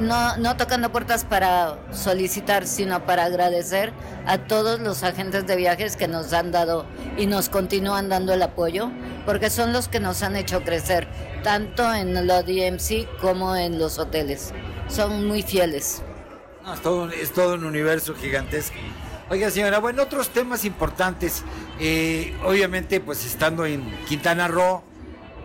no, 0.00 0.36
no 0.36 0.56
tocando 0.56 0.90
puertas 0.90 1.24
para 1.24 1.78
solicitar, 1.92 2.66
sino 2.66 3.06
para 3.06 3.24
agradecer 3.24 3.92
a 4.26 4.38
todos 4.38 4.80
los 4.80 5.02
agentes 5.02 5.46
de 5.46 5.56
viajes 5.56 5.96
que 5.96 6.08
nos 6.08 6.32
han 6.32 6.50
dado 6.50 6.86
y 7.16 7.26
nos 7.26 7.48
continúan 7.48 8.08
dando 8.08 8.32
el 8.32 8.42
apoyo, 8.42 8.90
porque 9.26 9.50
son 9.50 9.72
los 9.72 9.88
que 9.88 10.00
nos 10.00 10.22
han 10.22 10.36
hecho 10.36 10.62
crecer, 10.62 11.06
tanto 11.44 11.94
en 11.94 12.26
la 12.26 12.42
DMC 12.42 13.06
como 13.20 13.54
en 13.54 13.78
los 13.78 13.98
hoteles. 13.98 14.52
Son 14.88 15.26
muy 15.26 15.42
fieles. 15.42 16.02
es, 16.72 16.80
todo, 16.80 17.10
es 17.10 17.32
todo 17.32 17.54
un 17.54 17.64
universo 17.64 18.14
gigantesco. 18.14 18.76
Oiga, 19.30 19.48
señora, 19.48 19.78
bueno, 19.78 20.02
otros 20.02 20.30
temas 20.30 20.64
importantes. 20.64 21.44
Eh, 21.78 22.36
obviamente, 22.44 22.98
pues 22.98 23.24
estando 23.24 23.64
en 23.64 23.88
Quintana 24.08 24.48
Roo, 24.48 24.82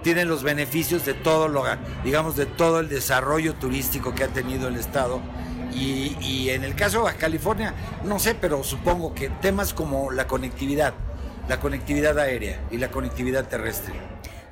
tienen 0.01 0.27
los 0.27 0.42
beneficios 0.42 1.06
de 1.06 1.13
todo 1.13 1.48
lo, 1.48 1.63
digamos, 2.04 2.36
de 2.36 2.48
todo 2.48 2.80
el 2.80 2.89
desarrollo 2.89 3.54
turístico 3.54 4.15
que 4.15 4.24
ha 4.24 4.27
tenido 4.27 4.70
el 4.70 4.77
estado. 4.77 5.22
Y, 5.72 6.50
en 6.50 6.63
el 6.63 6.74
caso 6.74 7.06
de 7.06 7.15
California, 7.15 7.75
no 8.04 8.18
sé, 8.18 8.34
pero 8.34 8.63
supongo 8.63 9.13
que 9.13 9.30
temas 9.30 9.75
como 9.75 10.10
la 10.10 10.25
conectividad, 10.25 10.96
la 11.48 11.60
conectividad 11.60 12.18
aérea 12.18 12.62
y 12.72 12.77
la 12.77 12.89
conectividad 12.89 13.48
terrestre. 13.48 13.94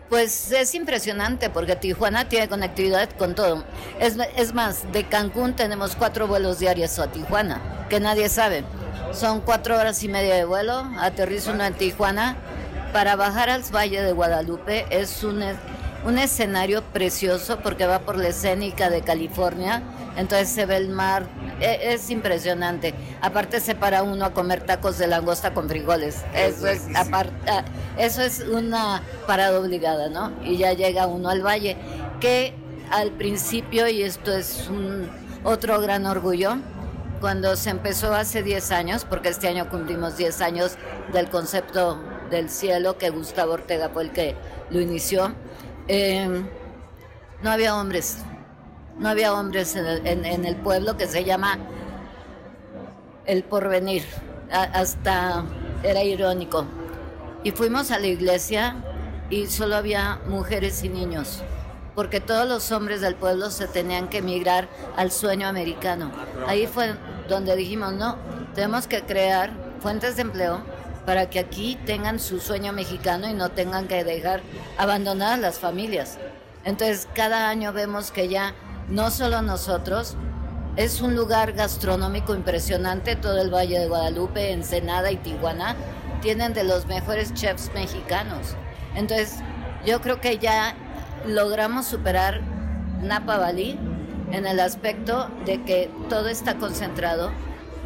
Pues 0.09 0.51
es 0.51 0.75
impresionante 0.75 1.49
porque 1.49 1.75
Tijuana 1.75 2.29
tiene 2.29 2.47
conectividad 2.49 3.09
con 3.17 3.33
todo. 3.33 3.63
Es 3.99 4.53
más, 4.53 4.91
de 4.91 5.07
Cancún 5.07 5.55
tenemos 5.55 5.95
cuatro 5.95 6.27
vuelos 6.27 6.59
diarios 6.59 6.99
a 6.99 7.11
Tijuana, 7.11 7.87
que 7.89 7.99
nadie 7.99 8.29
sabe. 8.29 8.63
Son 9.13 9.41
cuatro 9.41 9.77
horas 9.77 10.03
y 10.03 10.09
media 10.09 10.35
de 10.35 10.45
vuelo. 10.45 10.85
Aterrizo 10.99 11.51
uno 11.51 11.63
en 11.63 11.75
Tijuana. 11.75 12.35
Para 12.91 13.15
bajar 13.15 13.49
al 13.49 13.63
Valle 13.73 14.01
de 14.01 14.11
Guadalupe 14.11 14.85
es 14.89 15.23
un, 15.23 15.43
un 16.05 16.17
escenario 16.17 16.83
precioso 16.83 17.59
porque 17.59 17.85
va 17.85 17.99
por 17.99 18.17
la 18.17 18.29
escénica 18.29 18.89
de 18.89 19.01
California. 19.01 19.83
Entonces 20.17 20.49
se 20.49 20.65
ve 20.65 20.77
el 20.77 20.89
mar. 20.89 21.27
E, 21.59 21.93
es, 21.93 22.09
impresionante. 22.09 22.95
Aparte 23.21 23.59
se 23.59 23.75
para 23.75 24.01
uno 24.01 24.25
a 24.25 24.33
comer 24.33 24.61
tacos 24.61 24.97
de 24.97 25.07
langosta 25.07 25.53
con 25.53 25.69
frijoles. 25.69 26.23
Eso 26.33 26.67
es, 26.67 26.87
ah, 26.95 27.63
eso 27.97 28.21
es 28.21 28.39
una 28.41 29.03
parada 29.27 29.59
obligada, 29.59 30.09
¿no? 30.09 30.31
Y 30.43 30.57
ya 30.57 30.73
llega 30.73 31.05
uno 31.05 31.29
al 31.29 31.45
valle. 31.45 31.77
Que 32.19 32.55
al 32.91 33.11
principio, 33.11 33.87
y 33.87 34.01
esto 34.01 34.35
es 34.35 34.67
un 34.69 35.09
otro 35.43 35.79
gran 35.81 36.05
orgullo, 36.05 36.57
cuando 37.23 37.55
se 37.55 37.69
empezó 37.69 38.13
hace 38.13 38.43
10 38.43 38.71
años, 38.71 39.05
porque 39.05 39.29
este 39.29 39.47
año 39.47 39.69
cumplimos 39.69 40.17
10 40.17 40.41
años 40.41 40.75
del 41.13 41.29
concepto 41.29 41.97
del 42.29 42.49
cielo, 42.49 42.97
que 42.97 43.11
Gustavo 43.11 43.53
Ortega 43.53 43.87
fue 43.87 44.03
el 44.03 44.11
que 44.11 44.35
lo 44.69 44.81
inició, 44.81 45.31
eh, 45.87 46.27
no 47.41 47.49
había 47.49 47.77
hombres, 47.77 48.17
no 48.99 49.07
había 49.07 49.33
hombres 49.33 49.73
en 49.77 50.25
el, 50.25 50.55
pueblo 50.57 50.97
que 50.97 51.07
se 51.07 51.23
llama 51.23 51.59
El 53.25 53.45
Porvenir, 53.45 54.03
hasta 54.51 55.45
era 55.81 56.03
irónico. 56.03 56.65
Y 57.45 57.51
fuimos 57.51 57.91
a 57.91 57.99
la 57.99 58.07
iglesia 58.07 58.75
y 59.29 59.47
solo 59.47 59.77
había 59.77 60.19
mujeres 60.27 60.83
y 60.83 60.89
niños, 60.89 61.41
porque 61.95 62.19
todos 62.19 62.49
los 62.49 62.69
hombres 62.73 62.99
del 62.99 63.15
pueblo 63.15 63.49
se 63.49 63.69
tenían 63.69 64.09
que 64.09 64.17
emigrar 64.17 64.67
al 64.97 65.09
sueño 65.09 65.47
americano. 65.47 66.11
Ahí 66.47 66.67
fue 66.67 66.93
donde 67.27 67.55
dijimos, 67.55 67.93
no, 67.93 68.17
tenemos 68.53 68.87
que 68.87 69.01
crear 69.01 69.51
fuentes 69.79 70.15
de 70.15 70.23
empleo 70.23 70.61
para 71.05 71.29
que 71.29 71.39
aquí 71.39 71.77
tengan 71.85 72.19
su 72.19 72.39
sueño 72.39 72.71
mexicano 72.73 73.29
y 73.29 73.33
no 73.33 73.49
tengan 73.49 73.87
que 73.87 74.03
dejar 74.03 74.41
abandonadas 74.77 75.39
las 75.39 75.59
familias. 75.59 76.17
Entonces, 76.63 77.07
cada 77.13 77.49
año 77.49 77.73
vemos 77.73 78.11
que 78.11 78.29
ya 78.29 78.53
no 78.87 79.11
solo 79.11 79.41
nosotros, 79.41 80.15
es 80.75 81.01
un 81.01 81.15
lugar 81.15 81.53
gastronómico 81.53 82.33
impresionante, 82.33 83.15
todo 83.15 83.39
el 83.41 83.53
Valle 83.53 83.79
de 83.79 83.87
Guadalupe, 83.87 84.51
Ensenada 84.51 85.11
y 85.11 85.17
Tijuana 85.17 85.75
tienen 86.21 86.53
de 86.53 86.63
los 86.63 86.87
mejores 86.87 87.33
chefs 87.33 87.69
mexicanos. 87.73 88.55
Entonces, 88.95 89.39
yo 89.85 90.01
creo 90.01 90.21
que 90.21 90.37
ya 90.37 90.75
logramos 91.27 91.85
superar 91.85 92.41
Napa 93.01 93.37
Valley 93.37 93.77
en 94.33 94.47
el 94.47 94.59
aspecto 94.59 95.29
de 95.45 95.61
que 95.61 95.89
todo 96.09 96.27
está 96.27 96.55
concentrado, 96.55 97.31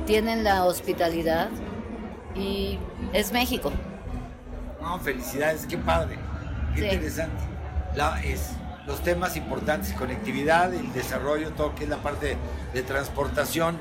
tienen 0.05 0.45
la 0.45 0.63
hospitalidad 0.63 1.49
y 2.35 2.79
es 3.11 3.33
México. 3.33 3.71
No, 4.81 4.97
felicidades, 4.99 5.65
qué 5.67 5.77
padre, 5.77 6.17
qué 6.73 6.85
interesante. 6.85 7.43
La, 7.95 8.23
es, 8.23 8.51
los 8.85 9.03
temas 9.03 9.35
importantes, 9.35 9.91
conectividad, 9.91 10.73
el 10.73 10.93
desarrollo, 10.93 11.51
todo 11.51 11.75
que 11.75 11.83
es 11.83 11.89
la 11.89 11.97
parte 11.97 12.37
de 12.73 12.81
transportación. 12.81 13.77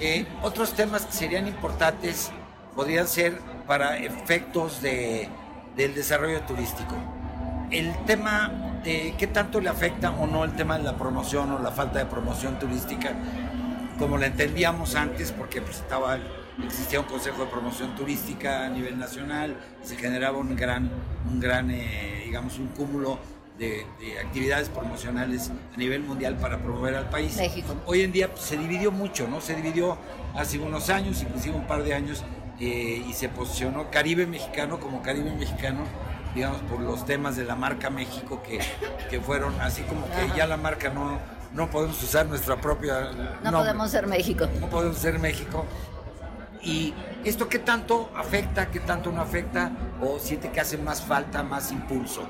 Eh, 0.00 0.26
otros 0.42 0.72
temas 0.72 1.06
que 1.06 1.12
serían 1.12 1.46
importantes 1.46 2.32
podrían 2.74 3.06
ser 3.06 3.38
para 3.68 3.98
efectos 3.98 4.82
de, 4.82 5.28
del 5.76 5.94
desarrollo 5.94 6.40
turístico. 6.40 6.96
El 7.70 7.94
tema 8.06 8.71
de 8.84 9.14
qué 9.18 9.26
tanto 9.26 9.60
le 9.60 9.68
afecta 9.68 10.10
o 10.10 10.26
no 10.26 10.44
el 10.44 10.52
tema 10.52 10.78
de 10.78 10.84
la 10.84 10.96
promoción 10.96 11.52
o 11.52 11.58
la 11.58 11.70
falta 11.70 11.98
de 11.98 12.06
promoción 12.06 12.58
turística, 12.58 13.12
como 13.98 14.18
la 14.18 14.26
entendíamos 14.26 14.94
antes, 14.94 15.32
porque 15.32 15.60
pues, 15.60 15.78
estaba, 15.78 16.18
existía 16.64 17.00
un 17.00 17.06
consejo 17.06 17.44
de 17.44 17.50
promoción 17.50 17.94
turística 17.94 18.66
a 18.66 18.68
nivel 18.68 18.98
nacional, 18.98 19.56
se 19.82 19.96
generaba 19.96 20.38
un 20.38 20.56
gran, 20.56 20.90
un 21.30 21.40
gran 21.40 21.70
eh, 21.70 22.22
digamos, 22.26 22.58
un 22.58 22.68
cúmulo 22.68 23.18
de, 23.58 23.86
actividades 24.24 24.68
promocionales 24.68 25.50
a 25.74 25.76
nivel 25.76 26.02
mundial 26.02 26.36
para 26.36 26.58
promover 26.58 26.94
al 26.94 27.10
país. 27.10 27.36
México. 27.36 27.76
Hoy 27.86 28.00
en 28.00 28.10
día 28.10 28.30
pues, 28.30 28.42
se 28.42 28.56
dividió 28.56 28.90
mucho, 28.90 29.28
¿no? 29.28 29.40
Se 29.40 29.54
dividió 29.54 29.98
hace 30.34 30.58
unos 30.58 30.88
años, 30.88 31.22
inclusive 31.22 31.54
un 31.54 31.66
par 31.66 31.84
de 31.84 31.94
años, 31.94 32.24
eh, 32.58 33.04
y 33.06 33.12
se 33.12 33.28
posicionó 33.28 33.90
Caribe 33.90 34.26
Mexicano 34.26 34.80
como 34.80 35.02
Caribe 35.02 35.30
Mexicano, 35.32 35.84
digamos, 36.34 36.60
por 36.62 36.80
los 36.80 37.04
temas 37.04 37.36
de 37.36 37.44
la 37.44 37.56
marca 37.56 37.90
México 37.90 38.42
que, 38.42 38.60
que 39.10 39.20
fueron 39.20 39.60
así 39.60 39.82
como 39.82 40.06
que 40.06 40.36
ya 40.36 40.46
la 40.46 40.56
marca 40.56 40.90
no, 40.90 41.18
no 41.54 41.70
podemos 41.70 42.02
usar 42.02 42.26
nuestra 42.26 42.60
propia... 42.60 43.10
No 43.42 43.52
podemos 43.52 43.90
ser 43.90 44.06
México. 44.06 44.46
No 44.60 44.68
podemos 44.68 44.98
ser 44.98 45.18
México. 45.18 45.66
¿Y 46.62 46.94
esto 47.24 47.48
qué 47.48 47.58
tanto 47.58 48.10
afecta, 48.16 48.70
qué 48.70 48.80
tanto 48.80 49.10
no 49.10 49.20
afecta 49.20 49.72
o 50.00 50.18
siente 50.18 50.50
que 50.50 50.60
hace 50.60 50.78
más 50.78 51.02
falta, 51.02 51.42
más 51.42 51.72
impulso? 51.72 52.22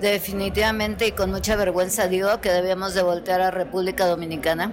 Definitivamente 0.00 1.08
y 1.08 1.12
con 1.12 1.30
mucha 1.30 1.56
vergüenza 1.56 2.06
digo 2.06 2.40
que 2.40 2.50
debemos 2.50 2.94
de 2.94 3.02
voltear 3.02 3.40
a 3.40 3.50
República 3.50 4.06
Dominicana, 4.06 4.72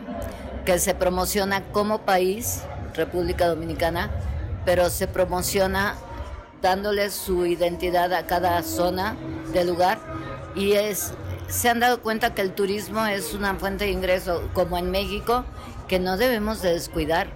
que 0.66 0.78
se 0.78 0.94
promociona 0.94 1.64
como 1.72 2.02
país, 2.02 2.62
República 2.94 3.48
Dominicana, 3.48 4.12
pero 4.66 4.90
se 4.90 5.08
promociona 5.08 5.96
dándole 6.66 7.12
su 7.12 7.46
identidad 7.46 8.12
a 8.12 8.26
cada 8.26 8.64
zona 8.64 9.16
del 9.54 9.68
lugar 9.68 10.00
y 10.56 10.72
es 10.72 11.14
se 11.48 11.70
han 11.70 11.80
dado 11.80 12.02
cuenta 12.02 12.34
que 12.34 12.42
el 12.42 12.54
turismo 12.54 13.06
es 13.06 13.36
una 13.36 13.54
fuente 13.54 13.86
de 13.86 13.92
ingreso 13.92 14.50
como 14.54 14.76
en 14.80 14.90
México 14.90 15.46
que 15.88 16.00
no 16.00 16.18
debemos 16.18 16.64
de 16.64 16.74
descuidar, 16.74 17.28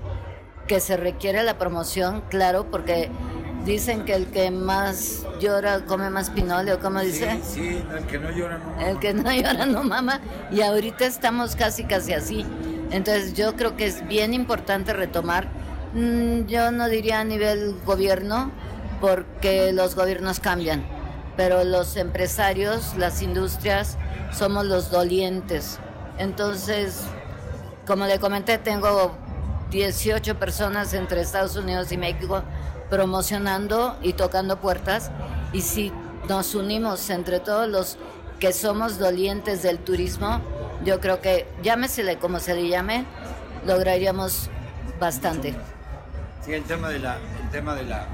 que 0.65 0.79
se 0.79 0.97
requiere 0.97 1.43
la 1.43 1.59
promoción, 1.59 2.23
claro, 2.31 2.71
porque 2.71 3.11
Dicen 3.65 4.05
que 4.05 4.15
el 4.15 4.27
que 4.27 4.49
más 4.51 5.25
llora 5.39 5.81
come 5.85 6.09
más 6.09 6.29
pinole, 6.29 6.73
o 6.73 6.79
como 6.79 7.01
dice. 7.01 7.39
Sí, 7.43 7.55
sí, 7.55 7.83
el 7.95 8.05
que 8.07 8.17
no 8.17 8.31
llora 8.31 8.57
no 8.57 8.69
mama. 8.69 8.87
El 8.87 8.99
que 8.99 9.13
no 9.13 9.33
llora 9.33 9.65
no 9.65 9.83
mama. 9.83 10.21
Y 10.49 10.61
ahorita 10.61 11.05
estamos 11.05 11.55
casi, 11.55 11.83
casi 11.83 12.13
así. 12.13 12.45
Entonces 12.89 13.33
yo 13.33 13.55
creo 13.55 13.75
que 13.75 13.85
es 13.85 14.07
bien 14.07 14.33
importante 14.33 14.93
retomar, 14.93 15.49
mm, 15.93 16.45
yo 16.45 16.71
no 16.71 16.87
diría 16.87 17.19
a 17.19 17.23
nivel 17.23 17.75
gobierno, 17.85 18.51
porque 18.99 19.71
los 19.73 19.95
gobiernos 19.95 20.39
cambian, 20.39 20.85
pero 21.37 21.63
los 21.63 21.95
empresarios, 21.95 22.95
las 22.97 23.21
industrias, 23.21 23.97
somos 24.31 24.65
los 24.65 24.91
dolientes. 24.91 25.79
Entonces, 26.17 27.01
como 27.87 28.05
le 28.05 28.19
comenté, 28.19 28.57
tengo 28.57 29.17
18 29.71 30.37
personas 30.37 30.93
entre 30.93 31.21
Estados 31.21 31.55
Unidos 31.55 31.91
y 31.91 31.97
México 31.97 32.43
promocionando 32.89 33.97
y 34.01 34.13
tocando 34.13 34.59
puertas. 34.59 35.11
Y 35.53 35.61
si 35.61 35.91
nos 36.27 36.55
unimos 36.55 37.09
entre 37.09 37.39
todos 37.39 37.67
los 37.67 37.97
que 38.39 38.53
somos 38.53 38.99
dolientes 38.99 39.63
del 39.63 39.79
turismo, 39.79 40.41
yo 40.83 40.99
creo 40.99 41.21
que 41.21 41.47
llámesele 41.61 42.17
como 42.17 42.39
se 42.39 42.55
le 42.55 42.67
llame, 42.67 43.05
lograríamos 43.65 44.49
bastante. 44.99 45.55
Sí, 46.45 46.53
el 46.53 46.63
tema 46.63 46.89
de 46.89 46.99
la, 46.99 47.17
el 47.17 47.49
tema 47.51 47.75
de 47.75 47.83
la, 47.83 48.07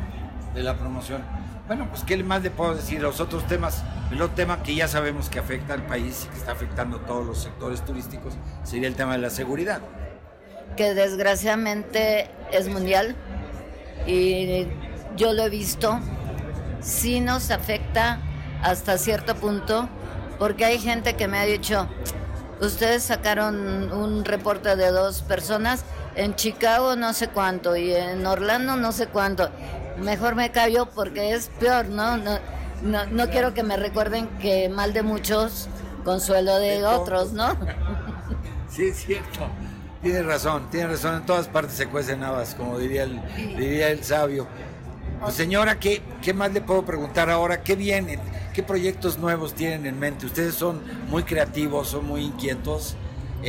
de 0.56 0.64
la 0.64 0.76
promoción. 0.76 1.22
Bueno, 1.68 1.88
pues 1.90 2.04
qué 2.04 2.22
más 2.24 2.42
le 2.42 2.50
puedo 2.50 2.76
decir. 2.76 3.02
Los 3.02 3.20
otros 3.20 3.46
temas, 3.48 3.84
el 4.12 4.22
otro 4.22 4.36
tema 4.36 4.64
que 4.64 4.74
ya 4.74 4.88
sabemos 4.88 5.30
que 5.30 5.40
afecta 5.40 5.74
al 5.74 5.86
país 5.86 6.26
y 6.26 6.30
que 6.30 6.38
está 6.38 6.54
afectando 6.54 6.98
a 6.98 7.06
todos 7.06 7.26
los 7.26 7.44
sectores 7.44 7.84
turísticos 7.84 8.34
sería 8.64 8.88
el 8.88 8.96
tema 8.96 9.14
de 9.14 9.20
la 9.20 9.30
seguridad. 9.30 9.82
Que 10.78 10.94
desgraciadamente 10.94 12.30
es 12.52 12.68
mundial 12.70 13.16
y 14.08 14.68
yo 15.16 15.34
lo 15.34 15.44
he 15.44 15.50
visto, 15.50 16.00
sí 16.82 17.20
nos 17.20 17.52
afecta 17.52 18.20
hasta 18.62 18.98
cierto 18.98 19.36
punto, 19.36 19.90
porque 20.38 20.66
hay 20.66 20.80
gente 20.80 21.16
que 21.16 21.28
me 21.28 21.40
ha 21.40 21.46
dicho, 21.46 21.88
ustedes 22.62 23.04
sacaron 23.04 23.92
un 23.92 24.26
reporte 24.26 24.76
de 24.76 24.92
dos 24.92 25.22
personas, 25.22 25.86
en 26.16 26.36
Chicago 26.36 26.96
no 26.96 27.14
sé 27.14 27.30
cuánto 27.30 27.76
y 27.76 27.94
en 27.94 28.26
Orlando 28.26 28.76
no 28.76 28.92
sé 28.92 29.08
cuánto. 29.08 29.50
Mejor 30.00 30.36
me 30.36 30.52
callo 30.52 30.88
porque 30.88 31.34
es 31.34 31.50
peor, 31.60 31.88
¿no? 31.88 32.18
No, 32.18 32.40
no, 32.84 33.30
quiero 33.30 33.54
que 33.54 33.64
me 33.64 33.78
recuerden 33.78 34.28
que 34.40 34.70
mal 34.70 34.94
de 34.94 35.04
muchos, 35.04 35.68
consuelo 36.04 36.58
de, 36.58 36.84
otros, 36.86 37.34
¿no? 37.34 37.56
Sí, 38.70 38.88
es 38.88 38.98
cierto. 38.98 39.48
Tiene 40.02 40.22
razón, 40.22 40.70
tiene 40.70 40.88
razón. 40.88 41.16
En 41.16 41.26
todas 41.26 41.48
partes 41.48 41.76
se 41.76 41.88
cuecen 41.88 42.24
habas, 42.24 42.56
como 42.56 42.78
diría 42.78 43.04
el, 43.04 43.22
diría 43.58 43.90
el 43.90 44.04
sabio. 44.04 44.48
Pues, 45.22 45.34
señora, 45.34 45.80
¿qué, 45.80 46.02
¿qué 46.22 46.34
más 46.34 46.52
le 46.52 46.60
puedo 46.60 46.84
preguntar 46.84 47.30
ahora? 47.30 47.64
¿Qué 47.64 47.78
vienen? 47.78 48.20
¿Qué 48.54 48.64
proyectos 48.64 49.18
nuevos 49.18 49.54
tienen 49.54 49.86
en 49.86 49.98
mente? 49.98 50.26
Ustedes 50.26 50.56
son 50.56 50.82
muy 51.10 51.24
creativos, 51.24 51.88
son 51.88 52.06
muy 52.06 52.24
inquietos. 52.24 52.98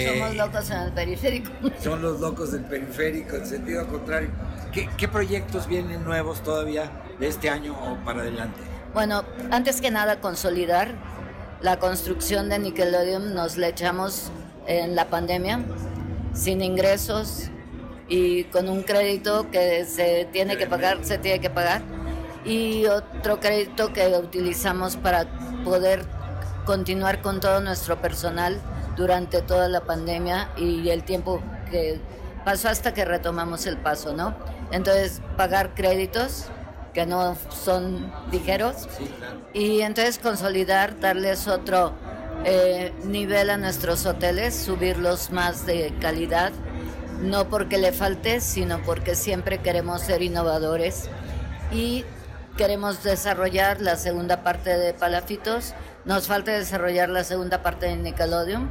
Somos 0.04 0.30
eh, 0.30 0.34
locos 0.34 0.70
en 0.70 0.78
el 0.78 0.92
periférico. 0.92 1.50
Son 1.82 2.02
los 2.02 2.20
locos 2.20 2.52
del 2.52 2.64
periférico, 2.64 3.36
en 3.36 3.46
sentido 3.46 3.86
contrario. 3.86 4.30
¿Qué, 4.72 4.88
¿Qué 4.96 5.08
proyectos 5.08 5.66
vienen 5.66 6.04
nuevos 6.04 6.42
todavía 6.42 6.90
de 7.18 7.28
este 7.28 7.48
año 7.48 7.74
o 7.74 7.96
para 8.04 8.20
adelante? 8.20 8.60
Bueno, 8.92 9.24
antes 9.50 9.80
que 9.80 9.90
nada, 9.90 10.20
consolidar 10.20 10.94
la 11.60 11.78
construcción 11.78 12.48
de 12.48 12.58
Nickelodeon. 12.58 13.34
Nos 13.34 13.56
le 13.56 13.68
echamos 13.68 14.30
en 14.66 14.94
la 14.94 15.08
pandemia 15.08 15.60
sin 16.32 16.60
ingresos 16.60 17.50
y 18.08 18.44
con 18.44 18.68
un 18.68 18.82
crédito 18.82 19.50
que 19.50 19.84
se 19.84 20.28
tiene 20.32 20.56
que 20.56 20.66
pagar, 20.66 20.98
se 21.02 21.18
tiene 21.18 21.40
que 21.40 21.50
pagar, 21.50 21.82
y 22.44 22.86
otro 22.86 23.40
crédito 23.40 23.92
que 23.92 24.06
utilizamos 24.08 24.96
para 24.96 25.26
poder 25.64 26.04
continuar 26.64 27.20
con 27.22 27.40
todo 27.40 27.60
nuestro 27.60 28.00
personal 28.00 28.60
durante 28.96 29.42
toda 29.42 29.68
la 29.68 29.82
pandemia 29.82 30.50
y 30.56 30.88
el 30.88 31.04
tiempo 31.04 31.42
que 31.70 32.00
pasó 32.44 32.68
hasta 32.68 32.94
que 32.94 33.04
retomamos 33.04 33.66
el 33.66 33.76
paso, 33.76 34.14
¿no? 34.14 34.34
Entonces, 34.70 35.20
pagar 35.36 35.74
créditos 35.74 36.46
que 36.94 37.04
no 37.04 37.36
son 37.50 38.12
ligeros 38.32 38.88
y 39.52 39.82
entonces 39.82 40.18
consolidar, 40.18 40.98
darles 40.98 41.46
otro 41.46 41.92
eh, 42.44 42.92
nivel 43.04 43.50
a 43.50 43.56
nuestros 43.56 44.06
hoteles, 44.06 44.54
subirlos 44.54 45.30
más 45.30 45.66
de 45.66 45.92
calidad, 46.00 46.52
no 47.20 47.48
porque 47.48 47.78
le 47.78 47.92
falte, 47.92 48.40
sino 48.40 48.80
porque 48.82 49.14
siempre 49.14 49.58
queremos 49.58 50.02
ser 50.02 50.22
innovadores 50.22 51.10
y 51.70 52.04
queremos 52.56 53.02
desarrollar 53.02 53.80
la 53.82 53.96
segunda 53.96 54.42
parte 54.42 54.78
de 54.78 54.94
Palafitos, 54.94 55.74
nos 56.04 56.28
falta 56.28 56.52
desarrollar 56.52 57.08
la 57.08 57.24
segunda 57.24 57.62
parte 57.62 57.86
de 57.86 57.96
Nickelodeon 57.96 58.70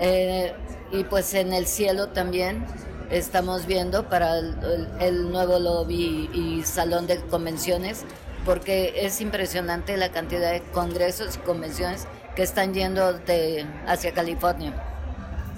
eh, 0.00 0.54
y 0.90 1.04
pues 1.04 1.34
en 1.34 1.52
el 1.52 1.66
cielo 1.66 2.08
también 2.08 2.64
estamos 3.10 3.66
viendo 3.66 4.08
para 4.08 4.38
el, 4.38 5.30
nuevo 5.30 5.58
lobby 5.58 6.30
y 6.32 6.62
salón 6.64 7.06
de 7.06 7.20
convenciones 7.20 8.04
porque 8.44 8.94
es 8.96 9.20
impresionante 9.20 9.96
la 9.96 10.10
cantidad 10.10 10.52
de 10.52 10.62
congresos 10.72 11.36
y 11.36 11.38
convenciones 11.40 12.06
que 12.34 12.42
están 12.42 12.72
yendo 12.72 13.12
de, 13.12 13.66
hacia 13.86 14.14
California. 14.14 14.72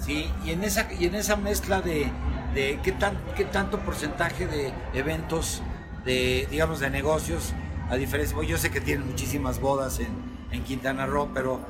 Sí, 0.05 0.28
y 0.44 0.50
en 0.50 0.64
esa, 0.64 0.88
y 0.92 1.07
en 1.07 1.14
esa 1.14 1.37
mezcla 1.37 1.81
de, 1.81 2.11
de 2.55 2.81
qué, 2.83 2.92
tan, 2.92 3.16
qué 3.37 3.44
tanto 3.44 3.78
porcentaje 3.81 4.46
de 4.46 4.72
eventos, 4.94 5.62
de, 6.05 6.48
digamos, 6.50 6.81
de 6.81 6.90
negocios, 6.90 7.52
a 7.88 7.96
diferencia, 7.96 8.37
yo 8.42 8.59
sé 8.59 8.70
que 8.70 8.81
tienen 8.81 9.07
muchísimas 9.07 9.61
bodas 9.61 10.00
en, 10.00 10.09
en 10.50 10.64
Quintana 10.64 11.07
Roo, 11.07 11.31
pero, 11.33 11.61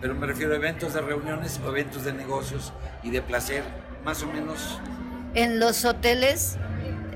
pero 0.00 0.14
me 0.14 0.26
refiero 0.26 0.52
a 0.52 0.56
eventos 0.56 0.94
de 0.94 1.00
reuniones 1.00 1.60
o 1.64 1.68
eventos 1.68 2.04
de 2.04 2.12
negocios 2.12 2.72
y 3.02 3.10
de 3.10 3.22
placer, 3.22 3.62
más 4.04 4.22
o 4.22 4.26
menos. 4.26 4.78
En 5.34 5.60
los 5.60 5.84
hoteles, 5.84 6.56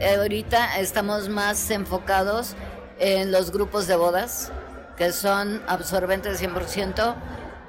eh, 0.00 0.16
ahorita 0.16 0.78
estamos 0.78 1.28
más 1.28 1.70
enfocados 1.70 2.54
en 2.98 3.32
los 3.32 3.50
grupos 3.50 3.86
de 3.86 3.96
bodas, 3.96 4.52
que 4.96 5.12
son 5.12 5.62
absorbentes 5.66 6.42
100%, 6.42 7.14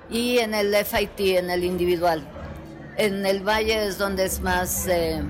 y 0.09 0.39
en 0.39 0.53
el 0.53 0.75
FIT, 0.75 1.37
en 1.37 1.49
el 1.49 1.63
individual. 1.63 2.23
En 2.97 3.25
el 3.25 3.47
valle 3.47 3.87
es 3.87 3.97
donde 3.97 4.25
es 4.25 4.41
más 4.41 4.87
eh, 4.87 5.23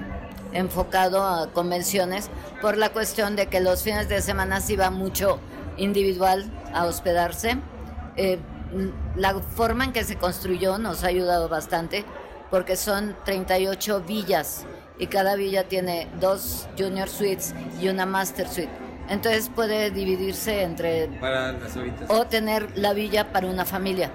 enfocado 0.53 1.23
a 1.23 1.51
convenciones 1.53 2.29
por 2.61 2.77
la 2.77 2.89
cuestión 2.89 3.35
de 3.35 3.47
que 3.47 3.59
los 3.59 3.83
fines 3.83 4.09
de 4.09 4.21
semana 4.21 4.59
sí 4.59 4.75
va 4.75 4.89
mucho 4.89 5.39
individual 5.77 6.45
a 6.73 6.85
hospedarse. 6.85 7.57
Eh, 8.15 8.39
la 9.15 9.39
forma 9.39 9.85
en 9.85 9.93
que 9.93 10.03
se 10.03 10.17
construyó 10.17 10.77
nos 10.77 11.03
ha 11.03 11.07
ayudado 11.07 11.49
bastante 11.49 12.05
porque 12.49 12.75
son 12.75 13.15
38 13.25 14.01
villas 14.01 14.65
y 14.97 15.07
cada 15.07 15.35
villa 15.35 15.67
tiene 15.67 16.07
dos 16.19 16.67
junior 16.77 17.09
suites 17.09 17.55
y 17.79 17.87
una 17.87 18.05
master 18.05 18.47
suite. 18.47 18.71
Entonces 19.09 19.49
puede 19.49 19.91
dividirse 19.91 20.63
entre... 20.63 21.07
Para 21.19 21.53
las 21.53 21.77
O 22.07 22.25
tener 22.27 22.77
la 22.77 22.93
villa 22.93 23.31
para 23.31 23.47
una 23.47 23.65
familia 23.65 24.11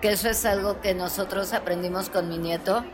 que 0.00 0.10
eso 0.10 0.28
es 0.28 0.44
algo 0.46 0.80
que 0.80 0.94
nosotros 0.94 1.52
aprendimos 1.52 2.08
con 2.08 2.28
mi 2.28 2.38
nieto. 2.38 2.84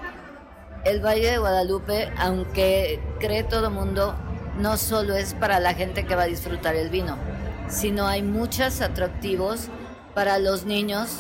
El 0.85 1.01
Valle 1.05 1.33
de 1.33 1.39
Guadalupe, 1.39 2.13
aunque 2.19 3.01
cree 3.21 3.45
todo 3.45 3.71
mundo, 3.71 4.17
no 4.59 4.77
solo 4.77 5.15
es 5.15 5.35
para 5.35 5.61
la 5.61 5.75
gente 5.75 6.05
que 6.05 6.17
va 6.17 6.23
a 6.23 6.27
disfrutar 6.27 6.75
el 6.75 6.91
vino, 6.91 7.17
sino 7.69 8.07
hay 8.07 8.23
muchos 8.23 8.81
atractivos 8.81 9.69
para 10.17 10.39
los 10.39 10.65
niños, 10.65 11.11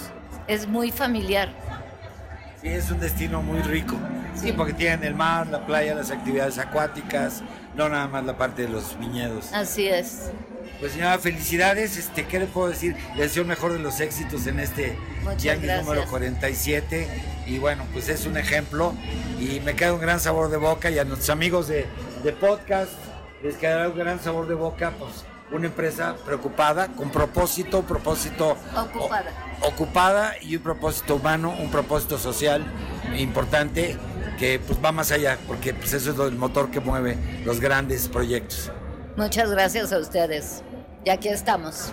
es 0.48 0.66
muy 0.66 0.90
familiar. 0.90 1.50
Sí, 2.62 2.68
es 2.68 2.90
un 2.90 2.98
destino 2.98 3.42
muy 3.42 3.61
rico. 3.61 3.94
Sí, 4.35 4.52
porque 4.52 4.72
tienen 4.72 5.04
el 5.04 5.14
mar, 5.14 5.48
la 5.48 5.66
playa, 5.66 5.94
las 5.94 6.11
actividades 6.11 6.56
acuáticas, 6.56 7.42
no 7.74 7.90
nada 7.90 8.09
más 8.09 8.24
la 8.24 8.38
parte 8.38 8.62
de 8.62 8.68
los 8.70 8.98
viñedos. 8.98 9.52
Así 9.52 9.87
es. 9.87 10.30
Pues 10.80 10.92
señora, 10.92 11.18
felicidades. 11.18 11.98
Este, 11.98 12.24
¿Qué 12.24 12.38
le 12.38 12.46
puedo 12.46 12.70
decir? 12.70 12.96
Le 13.16 13.24
deseo 13.24 13.42
el 13.42 13.48
mejor 13.48 13.74
de 13.74 13.80
los 13.80 14.00
éxitos 14.00 14.46
en 14.46 14.61
este 14.61 14.96
Yankees 15.40 15.76
número 15.85 16.06
47. 16.06 17.06
Y 17.46 17.59
bueno, 17.59 17.85
pues 17.92 18.09
es 18.09 18.24
un 18.24 18.38
ejemplo. 18.38 18.94
Y 19.38 19.61
me 19.61 19.76
queda 19.76 19.92
un 19.92 20.00
gran 20.00 20.20
sabor 20.20 20.48
de 20.48 20.56
boca. 20.56 20.90
Y 20.90 20.98
a 20.98 21.04
nuestros 21.04 21.28
amigos 21.28 21.68
de, 21.68 21.85
de 22.24 22.32
podcast 22.32 22.92
les 23.42 23.56
quedará 23.56 23.90
un 23.90 23.98
gran 23.98 24.22
sabor 24.22 24.48
de 24.48 24.54
boca. 24.54 24.94
Pues 24.98 25.26
una 25.52 25.66
empresa 25.66 26.16
preocupada, 26.24 26.88
con 26.88 27.11
propósito, 27.11 27.82
propósito 27.82 28.56
ocupada. 28.76 29.30
ocupada 29.62 30.35
y 30.40 30.56
un 30.56 30.62
propósito 30.62 31.16
humano, 31.16 31.54
un 31.59 31.70
propósito 31.70 32.18
social 32.18 32.64
importante 33.16 33.96
que 34.38 34.59
pues 34.59 34.78
va 34.85 34.92
más 34.92 35.12
allá, 35.12 35.38
porque 35.46 35.72
pues 35.72 35.92
eso 35.92 36.12
es 36.12 36.18
el 36.18 36.37
motor 36.37 36.70
que 36.70 36.80
mueve 36.80 37.16
los 37.44 37.61
grandes 37.61 38.09
proyectos. 38.09 38.70
Muchas 39.16 39.50
gracias 39.50 39.92
a 39.92 39.98
ustedes. 39.98 40.62
Y 41.04 41.11
aquí 41.11 41.28
estamos. 41.28 41.92